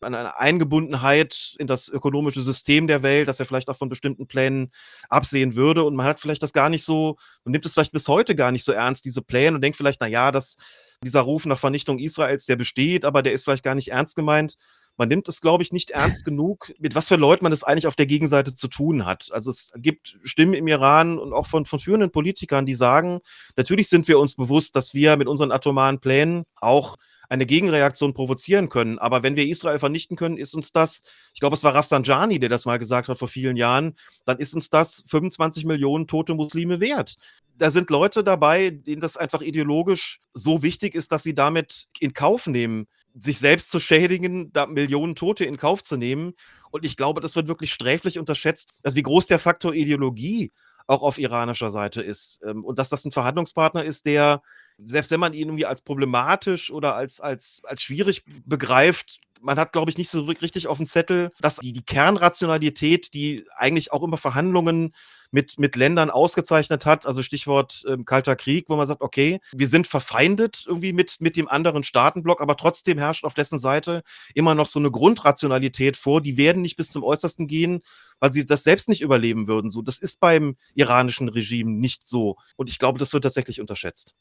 an 0.00 0.14
einer 0.14 0.38
Eingebundenheit 0.38 1.54
in 1.58 1.66
das 1.66 1.88
ökonomische 1.88 2.42
System 2.42 2.86
der 2.86 3.02
Welt, 3.02 3.28
dass 3.28 3.40
er 3.40 3.46
vielleicht 3.46 3.68
auch 3.68 3.76
von 3.76 3.88
bestimmten 3.88 4.26
Plänen 4.26 4.70
absehen 5.08 5.54
würde. 5.56 5.84
Und 5.84 5.96
man 5.96 6.06
hat 6.06 6.20
vielleicht 6.20 6.42
das 6.42 6.52
gar 6.52 6.68
nicht 6.68 6.84
so, 6.84 7.16
man 7.44 7.52
nimmt 7.52 7.66
es 7.66 7.72
vielleicht 7.72 7.92
bis 7.92 8.08
heute 8.08 8.34
gar 8.34 8.52
nicht 8.52 8.64
so 8.64 8.72
ernst, 8.72 9.04
diese 9.04 9.22
Pläne, 9.22 9.56
und 9.56 9.62
denkt 9.62 9.76
vielleicht, 9.76 10.00
na 10.00 10.06
ja, 10.06 10.30
dass 10.30 10.56
dieser 11.02 11.20
Ruf 11.20 11.46
nach 11.46 11.58
Vernichtung 11.58 11.98
Israels, 11.98 12.46
der 12.46 12.56
besteht, 12.56 13.04
aber 13.04 13.22
der 13.22 13.32
ist 13.32 13.44
vielleicht 13.44 13.62
gar 13.62 13.74
nicht 13.74 13.88
ernst 13.88 14.16
gemeint. 14.16 14.56
Man 14.96 15.08
nimmt 15.08 15.28
es, 15.28 15.40
glaube 15.40 15.62
ich, 15.62 15.72
nicht 15.72 15.90
ernst 15.90 16.24
genug, 16.24 16.72
mit 16.78 16.94
was 16.94 17.08
für 17.08 17.16
Leuten 17.16 17.44
man 17.44 17.52
es 17.52 17.64
eigentlich 17.64 17.86
auf 17.86 17.96
der 17.96 18.06
Gegenseite 18.06 18.54
zu 18.54 18.68
tun 18.68 19.04
hat. 19.04 19.28
Also 19.32 19.50
es 19.50 19.72
gibt 19.76 20.18
Stimmen 20.22 20.54
im 20.54 20.66
Iran 20.68 21.18
und 21.18 21.32
auch 21.32 21.46
von, 21.46 21.66
von 21.66 21.78
führenden 21.78 22.10
Politikern, 22.10 22.66
die 22.66 22.74
sagen, 22.74 23.20
natürlich 23.56 23.88
sind 23.88 24.08
wir 24.08 24.18
uns 24.18 24.34
bewusst, 24.34 24.76
dass 24.76 24.94
wir 24.94 25.16
mit 25.16 25.28
unseren 25.28 25.52
atomaren 25.52 26.00
Plänen 26.00 26.44
auch 26.56 26.96
eine 27.28 27.46
Gegenreaktion 27.46 28.14
provozieren 28.14 28.68
können. 28.68 28.98
Aber 28.98 29.22
wenn 29.22 29.36
wir 29.36 29.46
Israel 29.46 29.78
vernichten 29.78 30.16
können, 30.16 30.36
ist 30.36 30.54
uns 30.54 30.72
das, 30.72 31.02
ich 31.34 31.40
glaube, 31.40 31.54
es 31.54 31.64
war 31.64 31.74
Rafsanjani, 31.74 32.38
der 32.38 32.48
das 32.48 32.66
mal 32.66 32.78
gesagt 32.78 33.08
hat 33.08 33.18
vor 33.18 33.28
vielen 33.28 33.56
Jahren, 33.56 33.94
dann 34.24 34.38
ist 34.38 34.54
uns 34.54 34.70
das 34.70 35.04
25 35.08 35.64
Millionen 35.64 36.06
tote 36.06 36.34
Muslime 36.34 36.80
wert. 36.80 37.16
Da 37.58 37.70
sind 37.70 37.90
Leute 37.90 38.22
dabei, 38.22 38.70
denen 38.70 39.00
das 39.00 39.16
einfach 39.16 39.40
ideologisch 39.40 40.20
so 40.32 40.62
wichtig 40.62 40.94
ist, 40.94 41.12
dass 41.12 41.22
sie 41.22 41.34
damit 41.34 41.88
in 41.98 42.12
Kauf 42.12 42.46
nehmen, 42.46 42.86
sich 43.14 43.38
selbst 43.38 43.70
zu 43.70 43.80
schädigen, 43.80 44.52
da 44.52 44.66
Millionen 44.66 45.14
Tote 45.14 45.44
in 45.44 45.56
Kauf 45.56 45.82
zu 45.82 45.96
nehmen. 45.96 46.34
Und 46.70 46.84
ich 46.84 46.96
glaube, 46.96 47.20
das 47.20 47.34
wird 47.36 47.48
wirklich 47.48 47.72
sträflich 47.72 48.18
unterschätzt, 48.18 48.74
also 48.82 48.96
wie 48.96 49.02
groß 49.02 49.26
der 49.26 49.38
Faktor 49.38 49.72
Ideologie 49.72 50.52
auch 50.86 51.02
auf 51.02 51.18
iranischer 51.18 51.70
Seite 51.70 52.02
ist. 52.02 52.40
Ähm, 52.44 52.64
Und 52.64 52.78
dass 52.78 52.88
das 52.88 53.04
ein 53.04 53.12
Verhandlungspartner 53.12 53.84
ist, 53.84 54.06
der, 54.06 54.42
selbst 54.78 55.10
wenn 55.10 55.20
man 55.20 55.32
ihn 55.32 55.48
irgendwie 55.48 55.66
als 55.66 55.82
problematisch 55.82 56.70
oder 56.70 56.94
als, 56.94 57.20
als, 57.20 57.60
als 57.64 57.82
schwierig 57.82 58.24
begreift, 58.44 59.20
man 59.40 59.58
hat, 59.58 59.72
glaube 59.72 59.90
ich, 59.90 59.98
nicht 59.98 60.10
so 60.10 60.22
richtig 60.22 60.66
auf 60.68 60.78
dem 60.78 60.86
Zettel, 60.86 61.30
dass 61.40 61.56
die, 61.56 61.72
die 61.72 61.84
Kernrationalität, 61.84 63.14
die 63.14 63.44
eigentlich 63.56 63.92
auch 63.92 64.02
immer 64.02 64.16
Verhandlungen 64.16 64.94
mit, 65.30 65.58
mit 65.58 65.76
Ländern 65.76 66.10
ausgezeichnet 66.10 66.86
hat, 66.86 67.06
also 67.06 67.22
Stichwort 67.22 67.84
ähm, 67.88 68.04
Kalter 68.04 68.36
Krieg, 68.36 68.68
wo 68.68 68.76
man 68.76 68.86
sagt, 68.86 69.02
okay, 69.02 69.40
wir 69.52 69.68
sind 69.68 69.86
verfeindet 69.86 70.64
irgendwie 70.66 70.92
mit, 70.92 71.20
mit 71.20 71.36
dem 71.36 71.48
anderen 71.48 71.82
Staatenblock, 71.82 72.40
aber 72.40 72.56
trotzdem 72.56 72.98
herrscht 72.98 73.24
auf 73.24 73.34
dessen 73.34 73.58
Seite 73.58 74.02
immer 74.34 74.54
noch 74.54 74.66
so 74.66 74.78
eine 74.78 74.90
Grundrationalität 74.90 75.96
vor, 75.96 76.20
die 76.20 76.36
werden 76.36 76.62
nicht 76.62 76.76
bis 76.76 76.90
zum 76.90 77.02
Äußersten 77.02 77.46
gehen, 77.46 77.80
weil 78.20 78.32
sie 78.32 78.46
das 78.46 78.64
selbst 78.64 78.88
nicht 78.88 79.02
überleben 79.02 79.46
würden. 79.46 79.70
So, 79.70 79.82
das 79.82 79.98
ist 79.98 80.20
beim 80.20 80.56
iranischen 80.74 81.28
Regime 81.28 81.70
nicht 81.70 82.06
so. 82.06 82.36
Und 82.56 82.70
ich 82.70 82.78
glaube, 82.78 82.98
das 82.98 83.12
wird 83.12 83.24
tatsächlich 83.24 83.60
unterschätzt. 83.60 84.14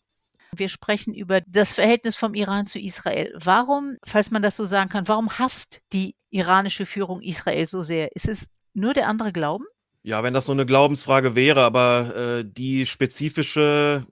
Wir 0.58 0.70
sprechen 0.70 1.14
über 1.14 1.42
das 1.42 1.74
Verhältnis 1.74 2.16
vom 2.16 2.34
Iran 2.34 2.68
zu 2.68 2.80
Israel. 2.80 3.34
Warum, 3.38 3.98
falls 4.06 4.32
man 4.32 4.42
das 4.42 4.56
so 4.56 4.66
sagen 4.66 4.90
kann, 4.90 5.08
warum 5.08 5.38
hasst 5.38 5.82
die 5.94 6.16
iranische 6.30 6.86
Führung 6.86 7.22
Israel 7.22 7.68
so 7.68 7.84
sehr? 7.84 8.16
Ist 8.16 8.28
es 8.28 8.48
nur 8.74 8.94
der 8.94 9.08
andere 9.08 9.32
Glauben? 9.32 9.66
Ja, 10.04 10.22
wenn 10.22 10.36
das 10.36 10.46
so 10.46 10.52
eine 10.52 10.68
Glaubensfrage 10.68 11.34
wäre, 11.34 11.64
aber 11.64 12.16
äh, 12.16 12.46
die 12.46 12.86
spezifische 12.86 14.06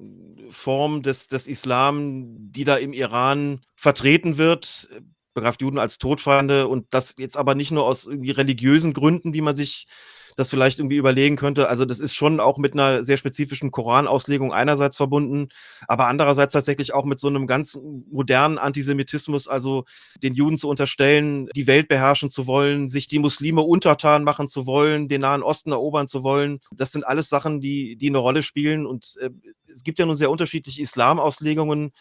Form 0.49 1.03
des, 1.03 1.27
des 1.27 1.47
Islam, 1.47 2.35
die 2.51 2.63
da 2.63 2.77
im 2.77 2.93
Iran 2.93 3.61
vertreten 3.75 4.37
wird, 4.37 4.89
begreift 5.33 5.61
Juden 5.61 5.77
als 5.77 5.99
Todfeinde 5.99 6.67
und 6.67 6.87
das 6.91 7.15
jetzt 7.17 7.37
aber 7.37 7.53
nicht 7.55 7.71
nur 7.71 7.85
aus 7.85 8.07
religiösen 8.07 8.93
Gründen, 8.93 9.33
wie 9.33 9.41
man 9.41 9.55
sich 9.55 9.87
das 10.35 10.49
vielleicht 10.49 10.79
irgendwie 10.79 10.97
überlegen 10.97 11.35
könnte. 11.35 11.69
Also 11.69 11.85
das 11.85 11.99
ist 11.99 12.13
schon 12.13 12.39
auch 12.39 12.57
mit 12.57 12.73
einer 12.73 13.03
sehr 13.03 13.17
spezifischen 13.17 13.71
Koranauslegung 13.71 14.53
einerseits 14.53 14.97
verbunden, 14.97 15.49
aber 15.87 16.07
andererseits 16.07 16.53
tatsächlich 16.53 16.93
auch 16.93 17.05
mit 17.05 17.19
so 17.19 17.27
einem 17.27 17.47
ganz 17.47 17.77
modernen 18.11 18.57
Antisemitismus, 18.57 19.47
also 19.47 19.85
den 20.21 20.33
Juden 20.33 20.57
zu 20.57 20.69
unterstellen, 20.69 21.49
die 21.55 21.67
Welt 21.67 21.87
beherrschen 21.87 22.29
zu 22.29 22.47
wollen, 22.47 22.87
sich 22.87 23.07
die 23.07 23.19
Muslime 23.19 23.61
untertan 23.61 24.23
machen 24.23 24.47
zu 24.47 24.65
wollen, 24.65 25.07
den 25.07 25.21
Nahen 25.21 25.43
Osten 25.43 25.71
erobern 25.71 26.07
zu 26.07 26.23
wollen. 26.23 26.59
Das 26.71 26.91
sind 26.91 27.05
alles 27.05 27.29
Sachen, 27.29 27.61
die, 27.61 27.95
die 27.95 28.09
eine 28.09 28.17
Rolle 28.17 28.41
spielen 28.41 28.85
und 28.85 29.17
äh, 29.21 29.29
es 29.67 29.83
gibt 29.83 29.99
ja 29.99 30.05
nun 30.05 30.15
sehr 30.15 30.29
unterschiedliche 30.31 30.81
Islamauslegungen. 30.81 31.91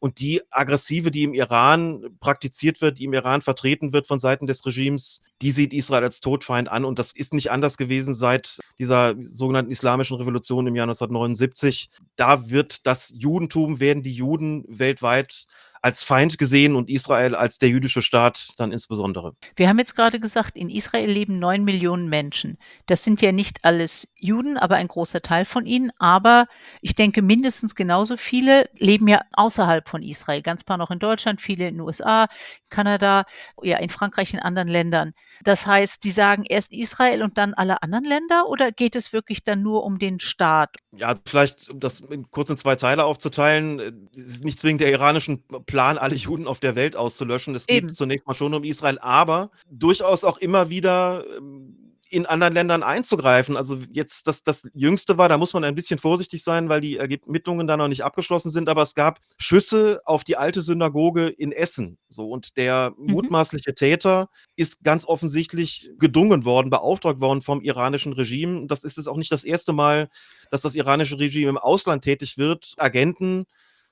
Und 0.00 0.18
die 0.18 0.40
Aggressive, 0.50 1.10
die 1.10 1.24
im 1.24 1.34
Iran 1.34 2.16
praktiziert 2.20 2.80
wird, 2.80 2.98
die 2.98 3.04
im 3.04 3.12
Iran 3.12 3.42
vertreten 3.42 3.92
wird 3.92 4.06
von 4.06 4.18
Seiten 4.18 4.46
des 4.46 4.64
Regimes, 4.64 5.20
die 5.42 5.50
sieht 5.50 5.74
Israel 5.74 6.04
als 6.04 6.20
Todfeind 6.20 6.70
an. 6.70 6.86
Und 6.86 6.98
das 6.98 7.12
ist 7.12 7.34
nicht 7.34 7.50
anders 7.50 7.76
gewesen 7.76 8.14
seit 8.14 8.60
dieser 8.78 9.14
sogenannten 9.30 9.70
Islamischen 9.70 10.16
Revolution 10.16 10.66
im 10.66 10.74
Jahr 10.74 10.84
1979. 10.84 11.90
Da 12.16 12.48
wird 12.48 12.86
das 12.86 13.12
Judentum, 13.14 13.78
werden 13.78 14.02
die 14.02 14.14
Juden 14.14 14.64
weltweit 14.66 15.46
als 15.82 16.04
Feind 16.04 16.38
gesehen 16.38 16.76
und 16.76 16.90
Israel 16.90 17.34
als 17.34 17.58
der 17.58 17.70
jüdische 17.70 18.02
Staat 18.02 18.48
dann 18.58 18.72
insbesondere. 18.72 19.34
Wir 19.56 19.68
haben 19.68 19.78
jetzt 19.78 19.96
gerade 19.96 20.20
gesagt, 20.20 20.56
in 20.56 20.68
Israel 20.68 21.10
leben 21.10 21.38
neun 21.38 21.64
Millionen 21.64 22.08
Menschen. 22.08 22.58
Das 22.86 23.02
sind 23.02 23.22
ja 23.22 23.32
nicht 23.32 23.64
alles 23.64 24.08
Juden, 24.14 24.58
aber 24.58 24.76
ein 24.76 24.88
großer 24.88 25.22
Teil 25.22 25.44
von 25.44 25.64
ihnen. 25.66 25.90
Aber 25.98 26.46
ich 26.82 26.94
denke, 26.94 27.22
mindestens 27.22 27.74
genauso 27.74 28.16
viele 28.16 28.68
leben 28.74 29.08
ja 29.08 29.22
außerhalb 29.32 29.88
von 29.88 30.02
Israel. 30.02 30.42
Ganz 30.42 30.64
paar 30.64 30.76
noch 30.76 30.90
in 30.90 30.98
Deutschland, 30.98 31.40
viele 31.40 31.68
in 31.68 31.76
den 31.76 31.80
USA, 31.80 32.26
Kanada, 32.68 33.24
ja, 33.62 33.78
in 33.78 33.90
Frankreich, 33.90 34.34
in 34.34 34.40
anderen 34.40 34.68
Ländern. 34.68 35.12
Das 35.42 35.66
heißt, 35.66 36.02
Sie 36.02 36.10
sagen 36.10 36.44
erst 36.46 36.72
Israel 36.72 37.22
und 37.22 37.38
dann 37.38 37.54
alle 37.54 37.82
anderen 37.82 38.04
Länder 38.04 38.48
oder 38.48 38.72
geht 38.72 38.96
es 38.96 39.12
wirklich 39.12 39.44
dann 39.44 39.62
nur 39.62 39.84
um 39.84 39.98
den 39.98 40.20
Staat? 40.20 40.76
Ja, 40.92 41.14
vielleicht, 41.24 41.70
um 41.70 41.80
das 41.80 42.02
kurz 42.30 42.50
in 42.50 42.56
zwei 42.56 42.76
Teile 42.76 43.04
aufzuteilen, 43.04 43.78
äh, 43.80 43.92
ist 44.12 44.44
nicht 44.44 44.58
zwingend 44.58 44.82
der 44.82 44.90
iranischen 44.90 45.44
Plan, 45.70 45.98
alle 45.98 46.16
Juden 46.16 46.46
auf 46.46 46.60
der 46.60 46.74
Welt 46.74 46.96
auszulöschen. 46.96 47.54
Es 47.54 47.66
geht 47.66 47.94
zunächst 47.94 48.26
mal 48.26 48.34
schon 48.34 48.54
um 48.54 48.64
Israel, 48.64 48.98
aber 49.00 49.50
durchaus 49.70 50.24
auch 50.24 50.38
immer 50.38 50.68
wieder 50.68 51.24
ähm, 51.38 51.76
in 52.10 52.26
anderen 52.26 52.54
Ländern 52.54 52.82
einzugreifen. 52.82 53.56
Also 53.56 53.78
jetzt 53.92 54.26
das, 54.26 54.42
das 54.42 54.68
Jüngste 54.74 55.16
war, 55.16 55.28
da 55.28 55.38
muss 55.38 55.54
man 55.54 55.62
ein 55.62 55.76
bisschen 55.76 56.00
vorsichtig 56.00 56.42
sein, 56.42 56.68
weil 56.68 56.80
die 56.80 56.96
Ermittlungen 56.96 57.68
da 57.68 57.76
noch 57.76 57.86
nicht 57.86 58.02
abgeschlossen 58.02 58.50
sind, 58.50 58.68
aber 58.68 58.82
es 58.82 58.96
gab 58.96 59.20
Schüsse 59.38 60.00
auf 60.04 60.24
die 60.24 60.36
alte 60.36 60.60
Synagoge 60.60 61.28
in 61.28 61.52
Essen. 61.52 61.98
So, 62.08 62.28
und 62.28 62.56
der 62.56 62.92
mhm. 62.96 63.12
mutmaßliche 63.12 63.76
Täter 63.76 64.28
ist 64.56 64.82
ganz 64.82 65.06
offensichtlich 65.06 65.90
gedungen 65.98 66.44
worden, 66.44 66.68
beauftragt 66.68 67.20
worden 67.20 67.42
vom 67.42 67.60
iranischen 67.60 68.12
Regime. 68.12 68.66
Das 68.66 68.82
ist 68.82 68.98
es 68.98 69.06
auch 69.06 69.16
nicht 69.16 69.30
das 69.30 69.44
erste 69.44 69.72
Mal, 69.72 70.08
dass 70.50 70.62
das 70.62 70.74
iranische 70.74 71.20
Regime 71.20 71.50
im 71.50 71.58
Ausland 71.58 72.02
tätig 72.02 72.38
wird, 72.38 72.74
Agenten 72.76 73.46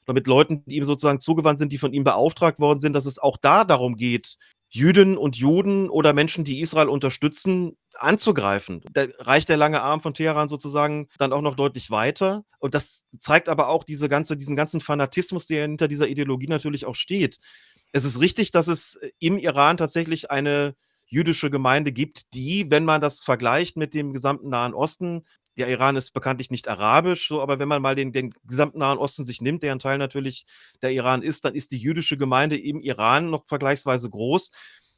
oder 0.09 0.15
mit 0.15 0.27
Leuten, 0.27 0.65
die 0.65 0.77
ihm 0.77 0.85
sozusagen 0.85 1.21
zugewandt 1.21 1.59
sind, 1.59 1.71
die 1.71 1.77
von 1.77 1.93
ihm 1.93 2.03
beauftragt 2.03 2.61
worden 2.61 2.81
sind, 2.81 2.95
dass 2.95 3.05
es 3.05 3.19
auch 3.19 3.37
da 3.37 3.65
darum 3.65 3.97
geht, 3.97 4.37
Jüdinnen 4.71 5.19
und 5.19 5.37
Juden 5.37 5.91
oder 5.91 6.15
Menschen, 6.15 6.45
die 6.45 6.61
Israel 6.61 6.89
unterstützen, 6.89 7.77
anzugreifen. 7.95 8.83
Da 8.91 9.05
reicht 9.19 9.51
der 9.51 9.59
lange 9.59 9.83
Arm 9.83 10.01
von 10.01 10.15
Teheran 10.15 10.49
sozusagen 10.49 11.09
dann 11.19 11.35
auch 11.35 11.43
noch 11.43 11.57
deutlich 11.57 11.91
weiter. 11.91 12.45
Und 12.59 12.75
das 12.75 13.07
zeigt 13.19 13.51
aber 13.51 13.69
auch 13.69 13.85
diese 13.85 14.09
ganze, 14.09 14.37
diesen 14.37 14.57
ganzen 14.57 14.81
Fanatismus, 14.81 15.47
der 15.47 15.63
hinter 15.63 15.89
dieser 15.89 16.09
Ideologie 16.09 16.49
natürlich 16.49 16.87
auch 16.87 16.95
steht. 16.95 17.39
Es 17.93 18.05
ist 18.05 18.21
richtig, 18.21 18.51
dass 18.51 18.67
es 18.67 18.99
im 19.19 19.37
Iran 19.37 19.77
tatsächlich 19.77 20.31
eine 20.31 20.75
jüdische 21.07 21.51
Gemeinde 21.51 21.93
gibt, 21.93 22.35
die, 22.35 22.71
wenn 22.71 22.85
man 22.85 23.01
das 23.01 23.23
vergleicht 23.23 23.77
mit 23.77 23.93
dem 23.95 24.13
gesamten 24.13 24.49
Nahen 24.51 24.75
Osten, 24.75 25.25
der 25.59 25.69
Iran 25.69 25.97
ist 25.97 26.13
bekanntlich 26.13 26.51
nicht 26.51 26.69
arabisch, 26.69 27.29
so, 27.29 27.43
aber 27.43 27.59
wenn 27.59 27.69
man 27.69 27.83
mal 27.83 27.97
den, 27.97 28.13
den 28.13 28.33
gesamten 28.47 28.79
Nahen 28.79 28.99
Osten 28.99 29.25
sich 29.25 29.41
nimmt, 29.41 29.63
der 29.63 29.73
ein 29.73 29.81
Teil 29.81 29.99
natürlich 29.99 30.47
der 30.83 30.93
Iran 30.93 31.23
ist, 31.23 31.45
dann 31.45 31.55
ist 31.55 31.73
die 31.73 31.79
jüdische 31.79 32.17
Gemeinde 32.17 32.57
im 32.57 32.81
Iran 32.81 33.31
noch 33.31 33.45
vergleichsweise 33.47 34.09
groß. 34.09 34.51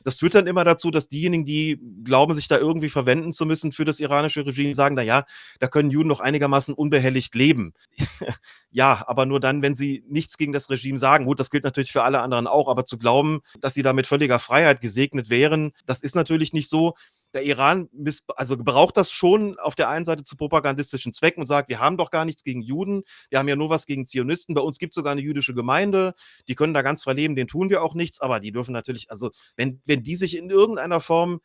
Das 0.05 0.21
führt 0.21 0.35
dann 0.35 0.47
immer 0.47 0.65
dazu, 0.65 0.91
dass 0.91 1.09
diejenigen, 1.09 1.45
die 1.45 1.79
glauben, 2.05 2.35
sich 2.35 2.49
da 2.49 2.59
irgendwie 2.59 2.89
verwenden 2.89 3.33
zu 3.33 3.45
müssen 3.45 3.73
für 3.73 3.85
das 3.85 4.01
iranische 4.01 4.47
Regime, 4.47 4.73
sagen, 4.73 4.95
na 4.95 5.03
ja, 5.03 5.25
da 5.59 5.67
können 5.67 5.91
Juden 5.91 6.09
noch 6.09 6.21
einigermaßen 6.21 6.75
unbehelligt 6.75 7.35
leben. 7.35 7.75
ja, 8.71 9.05
aber 9.07 9.27
nur 9.27 9.41
dann, 9.41 9.63
wenn 9.63 9.75
sie 9.75 10.05
nichts 10.09 10.39
gegen 10.39 10.53
das 10.53 10.71
Regime 10.71 10.99
sagen. 10.99 11.27
Gut, 11.27 11.41
das 11.41 11.51
gilt 11.51 11.65
natürlich 11.65 11.93
für 11.93 12.03
alle 12.03 12.21
anderen 12.21 12.47
auch, 12.47 12.69
aber 12.69 12.85
zu 12.85 12.99
glauben, 12.99 13.41
dass 13.61 13.75
sie 13.75 13.83
da 13.83 13.93
mit 13.93 14.07
völliger 14.07 14.39
Freiheit 14.39 14.81
gesegnet 14.81 15.29
wären, 15.29 15.73
das 15.87 16.03
ist 16.03 16.15
natürlich 16.15 16.53
nicht 16.53 16.69
so 16.69 16.95
der 17.35 17.43
Iran 17.45 17.89
also 18.37 18.57
gebraucht 18.57 18.97
das 18.97 19.11
schon 19.11 19.59
auf 19.59 19.75
der 19.75 19.89
einen 19.89 20.05
Seite 20.05 20.25
zu 20.25 20.37
propagandistischen 20.37 21.13
Zwecken 21.13 21.41
und 21.41 21.47
sagt, 21.47 21.69
wir 21.69 21.81
haben 21.81 21.97
doch 21.97 22.11
gar 22.11 22.25
nichts 22.25 22.45
gegen 22.45 22.63
Juden, 22.63 23.03
wir 23.29 23.39
haben 23.39 23.49
ja 23.49 23.57
nur 23.57 23.71
was 23.71 23.87
gegen 23.87 24.05
Zionisten, 24.05 24.55
bei 24.55 24.61
uns 24.61 24.79
gibt 24.79 24.93
es 24.93 24.97
sogar 24.97 25.13
eine 25.13 25.21
jüdische 25.21 25.55
Gemeinde, 25.55 26.15
die 26.49 26.55
können 26.55 26.75
da 26.75 26.83
ganz 26.83 27.03
frei 27.03 27.13
leben, 27.13 27.37
denen 27.37 27.49
tun 27.49 27.71
wir 27.71 27.83
auch 27.83 27.95
nichts, 27.95 28.21
aber 28.21 28.41
die 28.41 28.53
dürfen 28.53 28.73
natürlich, 28.73 29.11
also 29.11 29.31
wenn, 29.57 29.81
wenn 29.85 30.03
die 30.03 30.17
sich 30.17 30.37
in 30.37 30.51
irgendeiner 30.51 31.01
Form 31.01 31.41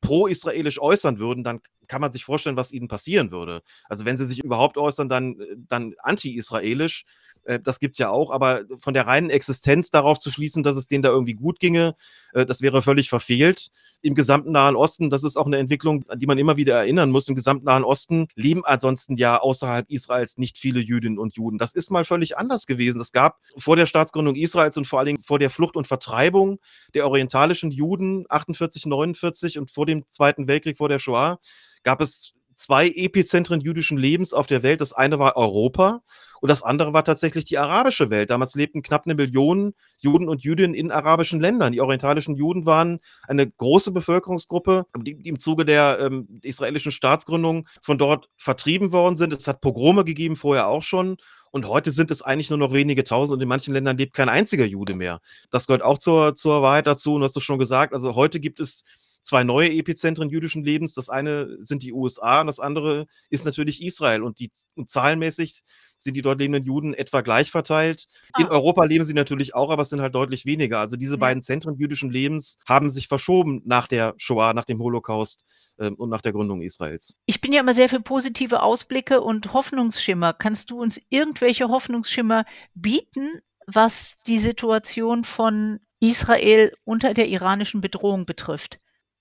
pro-israelisch 0.00 0.80
äußern 0.80 1.18
würden, 1.18 1.42
dann 1.42 1.60
kann 1.88 2.00
man 2.00 2.12
sich 2.12 2.24
vorstellen, 2.24 2.56
was 2.56 2.72
ihnen 2.72 2.88
passieren 2.88 3.30
würde. 3.30 3.62
Also 3.88 4.04
wenn 4.04 4.16
sie 4.16 4.26
sich 4.26 4.44
überhaupt 4.44 4.76
äußern, 4.76 5.08
dann, 5.08 5.36
dann 5.68 5.94
anti-israelisch. 5.98 7.04
Äh, 7.44 7.60
das 7.60 7.80
gibt 7.80 7.94
es 7.94 7.98
ja 7.98 8.10
auch, 8.10 8.30
aber 8.30 8.62
von 8.78 8.94
der 8.94 9.06
reinen 9.06 9.30
Existenz 9.30 9.90
darauf 9.90 10.18
zu 10.18 10.30
schließen, 10.30 10.62
dass 10.62 10.76
es 10.76 10.88
denen 10.88 11.02
da 11.02 11.08
irgendwie 11.08 11.34
gut 11.34 11.58
ginge, 11.60 11.94
äh, 12.34 12.46
das 12.46 12.62
wäre 12.62 12.82
völlig 12.82 13.08
verfehlt. 13.08 13.70
Im 14.00 14.14
gesamten 14.14 14.52
Nahen 14.52 14.76
Osten, 14.76 15.10
das 15.10 15.24
ist 15.24 15.36
auch 15.36 15.46
eine 15.46 15.58
Entwicklung, 15.58 16.04
an 16.08 16.20
die 16.20 16.26
man 16.26 16.38
immer 16.38 16.56
wieder 16.56 16.76
erinnern 16.76 17.10
muss, 17.10 17.28
im 17.28 17.34
gesamten 17.34 17.64
Nahen 17.64 17.82
Osten 17.82 18.28
leben 18.36 18.64
ansonsten 18.64 19.16
ja 19.16 19.40
außerhalb 19.40 19.90
Israels 19.90 20.38
nicht 20.38 20.56
viele 20.56 20.78
Jüdinnen 20.78 21.18
und 21.18 21.34
Juden. 21.34 21.58
Das 21.58 21.74
ist 21.74 21.90
mal 21.90 22.04
völlig 22.04 22.38
anders 22.38 22.66
gewesen. 22.66 23.00
Es 23.00 23.12
gab 23.12 23.40
vor 23.56 23.74
der 23.74 23.86
Staatsgründung 23.86 24.36
Israels 24.36 24.76
und 24.76 24.86
vor 24.86 25.00
allen 25.00 25.06
Dingen 25.06 25.22
vor 25.22 25.38
der 25.40 25.50
Flucht 25.50 25.76
und 25.76 25.88
Vertreibung 25.88 26.60
der 26.94 27.06
orientalischen 27.06 27.72
Juden 27.72 28.24
48, 28.28 28.86
49 28.86 29.58
und 29.58 29.70
vor 29.70 29.86
dem 29.86 30.06
Zweiten 30.06 30.46
Weltkrieg, 30.46 30.76
vor 30.76 30.88
der 30.88 31.00
Shoah, 31.00 31.40
gab 31.88 32.02
es 32.02 32.34
zwei 32.54 32.86
Epizentren 32.86 33.62
jüdischen 33.62 33.96
Lebens 33.96 34.34
auf 34.34 34.46
der 34.46 34.62
Welt. 34.62 34.82
Das 34.82 34.92
eine 34.92 35.18
war 35.18 35.38
Europa 35.38 36.02
und 36.42 36.50
das 36.50 36.62
andere 36.62 36.92
war 36.92 37.02
tatsächlich 37.02 37.46
die 37.46 37.56
arabische 37.56 38.10
Welt. 38.10 38.28
Damals 38.28 38.54
lebten 38.56 38.82
knapp 38.82 39.06
eine 39.06 39.14
Million 39.14 39.72
Juden 39.98 40.28
und 40.28 40.42
Jüdinnen 40.42 40.74
in 40.74 40.90
arabischen 40.90 41.40
Ländern. 41.40 41.72
Die 41.72 41.80
orientalischen 41.80 42.36
Juden 42.36 42.66
waren 42.66 42.98
eine 43.26 43.50
große 43.50 43.90
Bevölkerungsgruppe, 43.90 44.84
die, 44.98 45.12
im 45.12 45.38
Zuge 45.38 45.64
der 45.64 45.98
ähm, 45.98 46.28
israelischen 46.42 46.92
Staatsgründung 46.92 47.66
von 47.80 47.96
dort 47.96 48.28
vertrieben 48.36 48.92
worden 48.92 49.16
sind. 49.16 49.32
Es 49.32 49.48
hat 49.48 49.62
Pogrome 49.62 50.04
gegeben, 50.04 50.36
vorher 50.36 50.68
auch 50.68 50.82
schon. 50.82 51.16
Und 51.50 51.66
heute 51.66 51.90
sind 51.90 52.10
es 52.10 52.20
eigentlich 52.20 52.50
nur 52.50 52.58
noch 52.58 52.74
wenige 52.74 53.02
tausend 53.02 53.36
und 53.36 53.40
in 53.40 53.48
manchen 53.48 53.72
Ländern 53.72 53.96
lebt 53.96 54.12
kein 54.12 54.28
einziger 54.28 54.66
Jude 54.66 54.94
mehr. 54.94 55.22
Das 55.50 55.66
gehört 55.66 55.82
auch 55.82 55.96
zur, 55.96 56.34
zur 56.34 56.60
Wahrheit 56.60 56.86
dazu 56.86 57.14
und 57.14 57.22
hast 57.22 57.34
du 57.34 57.40
schon 57.40 57.58
gesagt. 57.58 57.94
Also 57.94 58.14
heute 58.14 58.40
gibt 58.40 58.60
es 58.60 58.84
zwei 59.28 59.44
neue 59.44 59.70
Epizentren 59.70 60.30
jüdischen 60.30 60.64
Lebens. 60.64 60.94
Das 60.94 61.10
eine 61.10 61.58
sind 61.60 61.82
die 61.82 61.92
USA 61.92 62.40
und 62.40 62.46
das 62.46 62.60
andere 62.60 63.06
ist 63.28 63.44
natürlich 63.44 63.82
Israel. 63.82 64.22
Und, 64.22 64.38
die, 64.38 64.50
und 64.74 64.88
zahlenmäßig 64.88 65.62
sind 65.98 66.14
die 66.14 66.22
dort 66.22 66.40
lebenden 66.40 66.64
Juden 66.64 66.94
etwa 66.94 67.20
gleich 67.20 67.50
verteilt. 67.50 68.06
Ah. 68.32 68.42
In 68.42 68.48
Europa 68.48 68.84
leben 68.84 69.04
sie 69.04 69.12
natürlich 69.12 69.54
auch, 69.54 69.70
aber 69.70 69.82
es 69.82 69.90
sind 69.90 70.00
halt 70.00 70.14
deutlich 70.14 70.46
weniger. 70.46 70.78
Also 70.78 70.96
diese 70.96 71.14
ja. 71.14 71.20
beiden 71.20 71.42
Zentren 71.42 71.76
jüdischen 71.76 72.10
Lebens 72.10 72.58
haben 72.66 72.88
sich 72.88 73.06
verschoben 73.06 73.60
nach 73.66 73.86
der 73.86 74.14
Shoah, 74.16 74.54
nach 74.54 74.64
dem 74.64 74.80
Holocaust 74.80 75.44
ähm, 75.78 75.94
und 75.96 76.08
nach 76.08 76.22
der 76.22 76.32
Gründung 76.32 76.62
Israels. 76.62 77.18
Ich 77.26 77.42
bin 77.42 77.52
ja 77.52 77.60
immer 77.60 77.74
sehr 77.74 77.90
für 77.90 78.00
positive 78.00 78.62
Ausblicke 78.62 79.20
und 79.20 79.52
Hoffnungsschimmer. 79.52 80.32
Kannst 80.32 80.70
du 80.70 80.80
uns 80.80 81.00
irgendwelche 81.10 81.68
Hoffnungsschimmer 81.68 82.46
bieten, 82.74 83.42
was 83.66 84.16
die 84.26 84.38
Situation 84.38 85.24
von 85.24 85.80
Israel 86.00 86.72
unter 86.84 87.12
der 87.12 87.28
iranischen 87.28 87.82
Bedrohung 87.82 88.24
betrifft? 88.24 88.78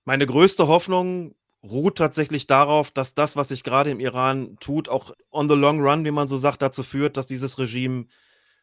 Meine 0.07 0.25
größte 0.25 0.69
Hoffnung 0.69 1.35
ruht 1.61 1.97
tatsächlich 1.97 2.47
darauf, 2.47 2.91
dass 2.91 3.13
das, 3.13 3.35
was 3.35 3.49
sich 3.49 3.65
gerade 3.65 3.89
im 3.89 3.99
Iran 3.99 4.55
tut, 4.61 4.87
auch 4.87 5.11
on 5.31 5.49
the 5.49 5.55
long 5.55 5.81
run, 5.81 6.05
wie 6.05 6.11
man 6.11 6.29
so 6.29 6.37
sagt, 6.37 6.61
dazu 6.61 6.81
führt, 6.81 7.17
dass 7.17 7.27
dieses 7.27 7.59
Regime 7.59 8.05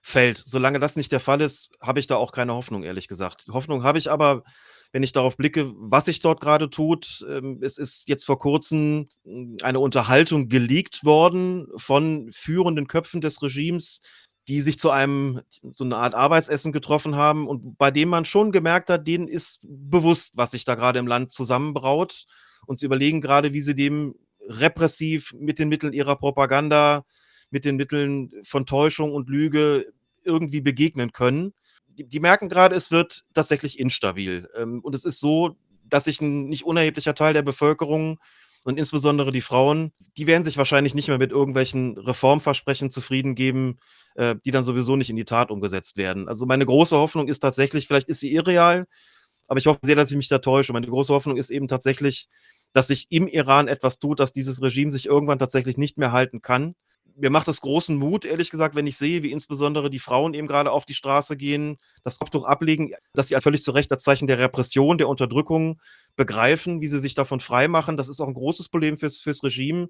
fällt. 0.01 0.39
Solange 0.39 0.79
das 0.79 0.97
nicht 0.97 1.13
der 1.13 1.21
Fall 1.21 1.43
ist, 1.43 1.69
habe 1.83 2.01
ich 2.01 2.07
da 2.07 2.17
auch 2.17 2.33
keine 2.33 2.55
Hoffnung, 2.55 2.83
ehrlich 2.83 3.09
gesagt. 3.09 3.45
Hoffnung 3.53 3.83
habe 3.83 3.99
ich 3.99 4.11
aber, 4.11 4.43
wenn 4.91 5.03
ich 5.03 5.13
darauf 5.13 5.37
blicke, 5.37 5.71
was 5.77 6.07
sich 6.07 6.21
dort 6.21 6.41
gerade 6.41 6.71
tut. 6.71 7.23
Ähm, 7.29 7.59
es 7.61 7.77
ist 7.77 8.09
jetzt 8.09 8.25
vor 8.25 8.39
kurzem 8.39 9.11
hm, 9.27 9.59
eine 9.61 9.81
Unterhaltung 9.81 10.49
geleakt 10.49 11.05
worden 11.05 11.67
von 11.77 12.31
führenden 12.31 12.87
Köpfen 12.89 13.21
des 13.21 13.43
Regimes, 13.43 14.01
die 14.49 14.61
sich 14.61 14.79
zu 14.79 14.91
einem, 14.91 15.41
so 15.73 15.85
eine 15.85 15.97
Art 15.97 16.15
Arbeitsessen 16.15 16.73
getroffen 16.73 17.17
haben 17.17 17.49
und 17.49 17.79
bei 17.79 17.91
dem 17.91 18.09
man 18.09 18.25
schon 18.25 18.53
gemerkt 18.53 18.91
hat, 18.91 19.07
denen 19.07 19.27
ist 19.29 19.61
bewusst, 19.63 20.37
was 20.37 20.51
sich 20.51 20.65
da 20.65 20.75
gerade 20.75 20.99
im 20.99 21.07
Land 21.07 21.33
zusammenbraut 21.33 22.27
und 22.67 22.79
sie 22.79 22.87
überlegen 22.87 23.21
gerade, 23.21 23.55
wie 23.55 23.61
sie 23.61 23.75
dem 23.75 24.15
repressiv 24.47 25.35
mit 25.39 25.59
den 25.59 25.69
Mitteln 25.69 25.93
ihrer 25.93 26.17
Propaganda, 26.17 27.05
mit 27.51 27.65
den 27.65 27.77
Mitteln 27.77 28.31
von 28.43 28.67
Täuschung 28.67 29.13
und 29.13 29.29
Lüge 29.29 29.87
irgendwie 30.25 30.61
begegnen 30.61 31.13
können. 31.13 31.55
Die, 31.97 32.05
die 32.05 32.21
merken 32.21 32.49
gerade, 32.49 32.75
es 32.75 32.91
wird 32.91 33.25
tatsächlich 33.33 33.79
instabil. 33.79 34.49
Ähm, 34.57 34.81
und 34.81 34.95
es 34.95 35.05
ist 35.05 35.21
so, 35.21 35.57
dass 35.89 36.05
sich 36.05 36.21
ein 36.21 36.45
nicht 36.45 36.65
unerheblicher 36.65 37.15
Teil 37.15 37.33
der 37.35 37.43
Bevölkerung 37.43 38.19
und 38.65 38.79
insbesondere 38.79 39.31
die 39.31 39.43
Frauen, 39.43 39.93
die 40.17 40.27
werden 40.27 40.43
sich 40.43 40.57
wahrscheinlich 40.57 40.95
nicht 40.95 41.09
mehr 41.09 41.19
mit 41.19 41.31
irgendwelchen 41.31 41.97
Reformversprechen 41.99 42.91
zufrieden 42.91 43.35
geben, 43.35 43.79
äh, 44.15 44.35
die 44.45 44.51
dann 44.51 44.65
sowieso 44.65 44.97
nicht 44.97 45.11
in 45.11 45.17
die 45.17 45.27
Tat 45.27 45.51
umgesetzt 45.51 45.97
werden. 45.99 46.29
Also 46.29 46.47
meine 46.47 46.67
große 46.67 46.97
Hoffnung 46.97 47.29
ist 47.29 47.41
tatsächlich, 47.41 47.87
vielleicht 47.87 48.09
ist 48.09 48.21
sie 48.21 48.35
irreal, 48.35 48.87
aber 49.47 49.59
ich 49.59 49.67
hoffe 49.67 49.81
sehr, 49.83 49.97
dass 49.97 50.11
ich 50.11 50.17
mich 50.17 50.29
da 50.29 50.39
täusche. 50.39 50.73
Meine 50.73 50.89
große 50.89 51.13
Hoffnung 51.13 51.37
ist 51.37 51.51
eben 51.51 51.69
tatsächlich, 51.69 52.29
dass 52.73 52.89
sich 52.89 53.07
im 53.11 53.29
Iran 53.29 53.69
etwas 53.69 53.99
tut, 53.99 54.19
dass 54.19 54.33
dieses 54.33 54.63
Regime 54.63 54.91
sich 54.91 55.07
irgendwann 55.07 55.39
tatsächlich 55.39 55.77
nicht 55.77 55.99
mehr 55.99 56.13
halten 56.13 56.41
kann. 56.43 56.75
mir 57.17 57.31
macht 57.31 57.47
es 57.49 57.61
großen 57.61 57.97
Mut, 57.97 58.25
ehrlich 58.25 58.51
gesagt, 58.51 58.75
wenn 58.75 58.87
ich 58.89 58.97
sehe, 58.97 59.23
wie 59.23 59.31
insbesondere 59.31 59.91
die 59.91 60.01
Frauen 60.01 60.35
eben 60.35 60.49
gerade 60.49 60.73
auf 60.73 60.85
die 60.85 60.95
Straße 60.95 61.37
gehen, 61.37 61.77
das 62.03 62.19
Kopftuch 62.19 62.45
ablegen, 62.45 62.95
dass 63.13 63.29
sie 63.29 63.37
völlig 63.41 63.63
zu 63.63 63.71
Recht 63.71 63.91
das 63.91 64.03
Zeichen 64.03 64.27
der 64.27 64.39
Repression, 64.39 64.99
der 64.99 65.09
Unterdrückung 65.09 65.81
begreifen, 66.17 66.81
wie 66.81 66.89
sie 66.89 66.99
sich 66.99 67.15
davon 67.15 67.41
freimachen. 67.41 67.97
Das 67.97 68.09
ist 68.09 68.21
auch 68.21 68.29
ein 68.29 68.35
großes 68.35 68.69
Problem 68.69 68.97
fürs, 68.97 69.21
fürs 69.21 69.43
Regime. 69.43 69.89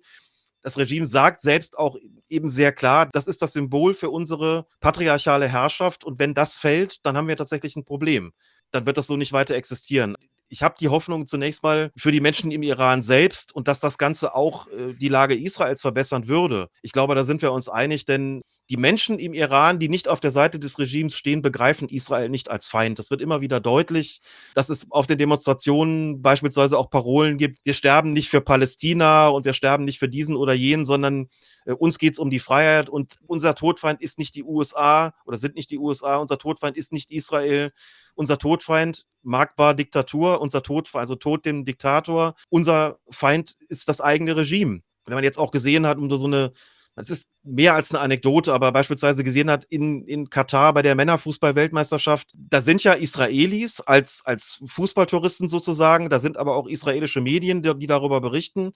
Das 0.63 0.79
Regime 0.79 1.05
sagt 1.05 1.41
selbst 1.41 1.79
auch 1.79 1.97
eben 2.29 2.49
sehr 2.49 2.73
klar, 2.73 3.07
das 3.13 3.29
ist 3.29 3.43
das 3.43 3.53
Symbol 3.53 3.93
für 3.93 4.09
unsere 4.09 4.67
patriarchale 4.81 5.47
Herrschaft 5.47 6.05
und 6.05 6.19
wenn 6.19 6.33
das 6.33 6.57
fällt, 6.57 7.05
dann 7.05 7.17
haben 7.19 7.29
wir 7.29 7.37
tatsächlich 7.37 7.77
ein 7.77 7.85
Problem. 7.85 8.33
Dann 8.71 8.87
wird 8.87 8.97
das 8.97 9.07
so 9.07 9.17
nicht 9.17 9.33
weiter 9.33 9.55
existieren 9.55 10.17
ich 10.55 10.63
habe 10.63 10.77
die 10.79 10.89
Hoffnung 10.89 11.27
zunächst 11.27 11.63
mal 11.63 11.91
für 11.97 12.13
die 12.13 12.21
Menschen 12.21 12.53
im 12.53 12.63
Iran 12.63 13.03
selbst 13.03 13.53
und 13.55 13.67
dass 13.67 13.81
das 13.81 13.99
Ganze 13.99 14.35
auch 14.35 14.69
äh, 14.69 14.95
die 14.95 15.09
Lage 15.09 15.35
Israels 15.35 15.81
verbessern 15.81 16.29
würde. 16.29 16.69
Ich 16.81 16.93
glaube, 16.93 17.15
da 17.15 17.25
sind 17.25 17.43
wir 17.43 17.53
uns 17.53 17.69
einig, 17.69 18.05
denn 18.05 18.43
die 18.71 18.77
Menschen 18.79 19.19
im 19.19 19.35
Iran, 19.35 19.79
die 19.79 19.89
nicht 19.89 20.09
auf 20.09 20.21
der 20.21 20.31
Seite 20.31 20.59
des 20.59 20.79
Regimes 20.79 21.17
stehen, 21.17 21.43
begreifen 21.43 21.89
Israel 21.89 22.31
nicht 22.31 22.51
als 22.51 22.67
Feind. 22.67 22.99
Das 22.99 23.11
wird 23.11 23.21
immer 23.21 23.43
wieder 23.43 23.61
deutlich, 23.61 24.21
dass 24.55 24.71
es 24.71 24.91
auf 24.91 25.07
den 25.07 25.19
Demonstrationen 25.19 26.23
beispielsweise 26.23 26.79
auch 26.79 26.89
Parolen 26.89 27.37
gibt, 27.37 27.59
wir 27.65 27.75
sterben 27.75 28.13
nicht 28.13 28.31
für 28.31 28.41
Palästina 28.41 29.29
und 29.29 29.45
wir 29.45 29.53
sterben 29.53 29.85
nicht 29.85 29.99
für 29.99 30.09
diesen 30.09 30.37
oder 30.37 30.55
jenen, 30.55 30.85
sondern 30.85 31.29
äh, 31.67 31.73
uns 31.73 31.99
geht 31.99 32.15
es 32.15 32.19
um 32.19 32.31
die 32.31 32.39
Freiheit 32.39 32.89
und 32.89 33.19
unser 33.27 33.55
Todfeind 33.55 34.01
ist 34.01 34.19
nicht 34.19 34.35
die 34.35 34.45
USA 34.45 35.15
oder 35.27 35.37
sind 35.37 35.55
nicht 35.57 35.71
die 35.71 35.79
USA, 35.79 36.17
unser 36.17 36.39
Todfeind 36.39 36.77
ist 36.77 36.93
nicht 36.93 37.11
Israel, 37.11 37.73
unser 38.15 38.39
Todfeind 38.39 39.07
magbar 39.23 39.75
Diktatur, 39.75 40.41
unser 40.41 40.63
Todfeind, 40.63 41.03
also 41.03 41.17
Tod 41.17 41.45
dem 41.45 41.65
Diktator, 41.65 42.35
unser 42.49 42.99
Feind 43.11 43.57
ist 43.69 43.89
das 43.89 44.01
eigene 44.01 44.37
Regime. 44.37 44.81
Wenn 45.07 45.15
man 45.15 45.25
jetzt 45.25 45.39
auch 45.39 45.51
gesehen 45.51 45.87
hat, 45.87 45.99
um 45.99 46.09
so 46.17 46.27
eine 46.27 46.53
das 46.97 47.11
ist 47.11 47.29
mehr 47.43 47.75
als 47.75 47.93
eine 47.93 48.01
Anekdote, 48.01 48.53
aber 48.53 48.71
beispielsweise 48.71 49.25
gesehen 49.25 49.51
hat 49.51 49.65
in, 49.65 50.05
in 50.05 50.31
Katar 50.31 50.73
bei 50.73 50.83
der 50.83 50.95
Männerfußball-Weltmeisterschaft, 50.95 52.33
da 52.35 52.61
sind 52.61 52.85
ja 52.85 52.93
Israelis 52.93 53.81
als, 53.81 54.23
als 54.25 54.63
Fußballtouristen 54.67 55.49
sozusagen, 55.49 56.09
da 56.09 56.21
sind 56.21 56.37
aber 56.37 56.57
auch 56.57 56.69
israelische 56.69 57.21
Medien, 57.21 57.63
die, 57.63 57.75
die 57.77 57.87
darüber 57.87 58.21
berichten. 58.21 58.73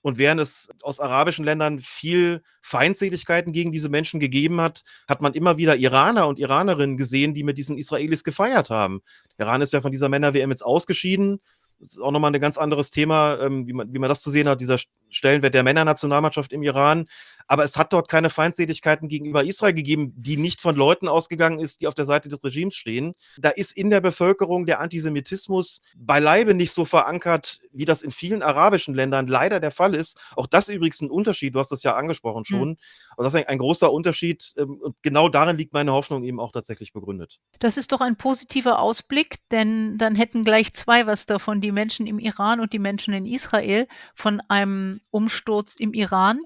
Und 0.00 0.16
während 0.16 0.40
es 0.40 0.70
aus 0.82 1.00
arabischen 1.00 1.44
Ländern 1.44 1.80
viel 1.80 2.42
Feindseligkeiten 2.62 3.52
gegen 3.52 3.72
diese 3.72 3.88
Menschen 3.88 4.20
gegeben 4.20 4.60
hat, 4.60 4.82
hat 5.08 5.20
man 5.20 5.34
immer 5.34 5.56
wieder 5.56 5.76
Iraner 5.76 6.28
und 6.28 6.38
Iranerinnen 6.38 6.96
gesehen, 6.96 7.34
die 7.34 7.42
mit 7.42 7.58
diesen 7.58 7.76
Israelis 7.76 8.22
gefeiert 8.22 8.70
haben. 8.70 9.02
Iran 9.38 9.60
ist 9.60 9.72
ja 9.72 9.80
von 9.80 9.90
dieser 9.90 10.08
Männer-WM 10.08 10.50
jetzt 10.50 10.62
ausgeschieden. 10.62 11.40
Das 11.80 11.92
ist 11.92 12.00
auch 12.00 12.10
nochmal 12.10 12.34
ein 12.34 12.40
ganz 12.40 12.58
anderes 12.58 12.90
Thema, 12.90 13.38
ähm, 13.40 13.66
wie, 13.66 13.72
man, 13.72 13.92
wie 13.92 13.98
man 13.98 14.08
das 14.08 14.22
zu 14.22 14.30
sehen 14.30 14.48
hat, 14.48 14.60
dieser 14.60 14.78
Stellenwert 15.10 15.54
der 15.54 15.62
Männernationalmannschaft 15.62 16.52
im 16.52 16.62
Iran. 16.62 17.08
Aber 17.48 17.64
es 17.64 17.76
hat 17.76 17.92
dort 17.92 18.08
keine 18.08 18.30
Feindseligkeiten 18.30 19.08
gegenüber 19.08 19.42
Israel 19.44 19.72
gegeben, 19.72 20.12
die 20.16 20.36
nicht 20.36 20.60
von 20.60 20.76
Leuten 20.76 21.08
ausgegangen 21.08 21.58
ist, 21.58 21.80
die 21.80 21.86
auf 21.86 21.94
der 21.94 22.04
Seite 22.04 22.28
des 22.28 22.44
Regimes 22.44 22.74
stehen. 22.74 23.14
Da 23.38 23.48
ist 23.48 23.76
in 23.76 23.90
der 23.90 24.00
Bevölkerung 24.00 24.66
der 24.66 24.80
Antisemitismus 24.80 25.80
beileibe 25.96 26.54
nicht 26.54 26.72
so 26.72 26.84
verankert, 26.84 27.60
wie 27.72 27.86
das 27.86 28.02
in 28.02 28.10
vielen 28.10 28.42
arabischen 28.42 28.94
Ländern 28.94 29.26
leider 29.26 29.60
der 29.60 29.70
Fall 29.70 29.94
ist. 29.94 30.20
Auch 30.36 30.46
das 30.46 30.68
ist 30.68 30.74
übrigens 30.74 31.00
ein 31.00 31.10
Unterschied, 31.10 31.54
du 31.54 31.58
hast 31.58 31.72
das 31.72 31.82
ja 31.82 31.96
angesprochen 31.96 32.40
hm. 32.40 32.44
schon. 32.44 32.68
Mhm. 32.68 32.76
Aber 33.10 33.24
das 33.24 33.34
ist 33.34 33.40
ein, 33.40 33.46
ein 33.46 33.58
großer 33.58 33.90
Unterschied. 33.90 34.52
Ähm, 34.58 34.78
und 34.80 34.96
genau 35.02 35.28
darin 35.28 35.56
liegt 35.56 35.72
meine 35.72 35.92
Hoffnung 35.92 36.24
eben 36.24 36.40
auch 36.40 36.52
tatsächlich 36.52 36.92
begründet. 36.92 37.40
Das 37.58 37.76
ist 37.76 37.92
doch 37.92 38.00
ein 38.00 38.16
positiver 38.16 38.78
Ausblick, 38.78 39.38
denn 39.50 39.96
dann 39.96 40.14
hätten 40.14 40.44
gleich 40.44 40.74
zwei 40.74 41.06
was 41.06 41.26
davon, 41.26 41.60
die 41.60 41.72
Menschen 41.72 42.06
im 42.06 42.18
Iran 42.18 42.60
und 42.60 42.72
die 42.72 42.78
Menschen 42.78 43.14
in 43.14 43.26
Israel, 43.26 43.88
von 44.14 44.40
einem 44.48 45.00
Umsturz 45.10 45.76
im 45.76 45.94
Iran. 45.94 46.40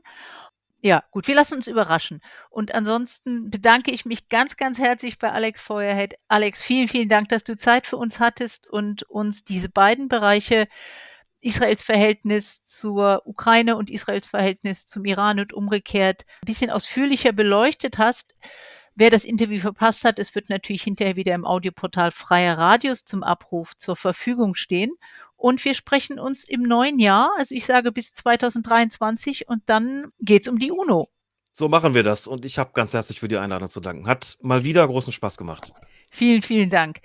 Ja, 0.84 1.04
gut, 1.12 1.28
wir 1.28 1.36
lassen 1.36 1.54
uns 1.54 1.68
überraschen. 1.68 2.20
Und 2.50 2.74
ansonsten 2.74 3.50
bedanke 3.50 3.92
ich 3.92 4.04
mich 4.04 4.28
ganz, 4.28 4.56
ganz 4.56 4.80
herzlich 4.80 5.16
bei 5.16 5.30
Alex 5.30 5.60
Feuerhead. 5.60 6.14
Alex, 6.26 6.60
vielen, 6.60 6.88
vielen 6.88 7.08
Dank, 7.08 7.28
dass 7.28 7.44
du 7.44 7.56
Zeit 7.56 7.86
für 7.86 7.96
uns 7.96 8.18
hattest 8.18 8.66
und 8.66 9.04
uns 9.04 9.44
diese 9.44 9.68
beiden 9.68 10.08
Bereiche 10.08 10.66
Israels 11.40 11.82
Verhältnis 11.82 12.64
zur 12.64 13.22
Ukraine 13.26 13.76
und 13.76 13.90
Israels 13.90 14.26
Verhältnis 14.26 14.84
zum 14.84 15.04
Iran 15.04 15.38
und 15.38 15.52
umgekehrt 15.52 16.24
ein 16.42 16.46
bisschen 16.46 16.70
ausführlicher 16.70 17.30
beleuchtet 17.32 17.98
hast. 17.98 18.34
Wer 18.96 19.10
das 19.10 19.24
Interview 19.24 19.60
verpasst 19.60 20.04
hat, 20.04 20.18
es 20.18 20.34
wird 20.34 20.48
natürlich 20.50 20.82
hinterher 20.82 21.16
wieder 21.16 21.34
im 21.34 21.46
Audioportal 21.46 22.10
Freier 22.10 22.58
Radios 22.58 23.04
zum 23.04 23.22
Abruf 23.22 23.76
zur 23.76 23.94
Verfügung 23.94 24.56
stehen. 24.56 24.92
Und 25.42 25.64
wir 25.64 25.74
sprechen 25.74 26.20
uns 26.20 26.44
im 26.44 26.62
neuen 26.62 27.00
Jahr, 27.00 27.32
also 27.36 27.52
ich 27.52 27.64
sage 27.64 27.90
bis 27.90 28.14
2023 28.14 29.48
und 29.48 29.64
dann 29.66 30.12
geht 30.20 30.42
es 30.42 30.48
um 30.48 30.60
die 30.60 30.70
UNO. 30.70 31.10
So 31.52 31.68
machen 31.68 31.94
wir 31.94 32.04
das 32.04 32.28
und 32.28 32.44
ich 32.44 32.60
habe 32.60 32.70
ganz 32.74 32.94
herzlich 32.94 33.18
für 33.18 33.26
die 33.26 33.38
Einladung 33.38 33.68
zu 33.68 33.80
danken. 33.80 34.06
Hat 34.06 34.38
mal 34.40 34.62
wieder 34.62 34.86
großen 34.86 35.12
Spaß 35.12 35.36
gemacht. 35.36 35.72
Vielen, 36.12 36.42
vielen 36.42 36.70
Dank. 36.70 37.00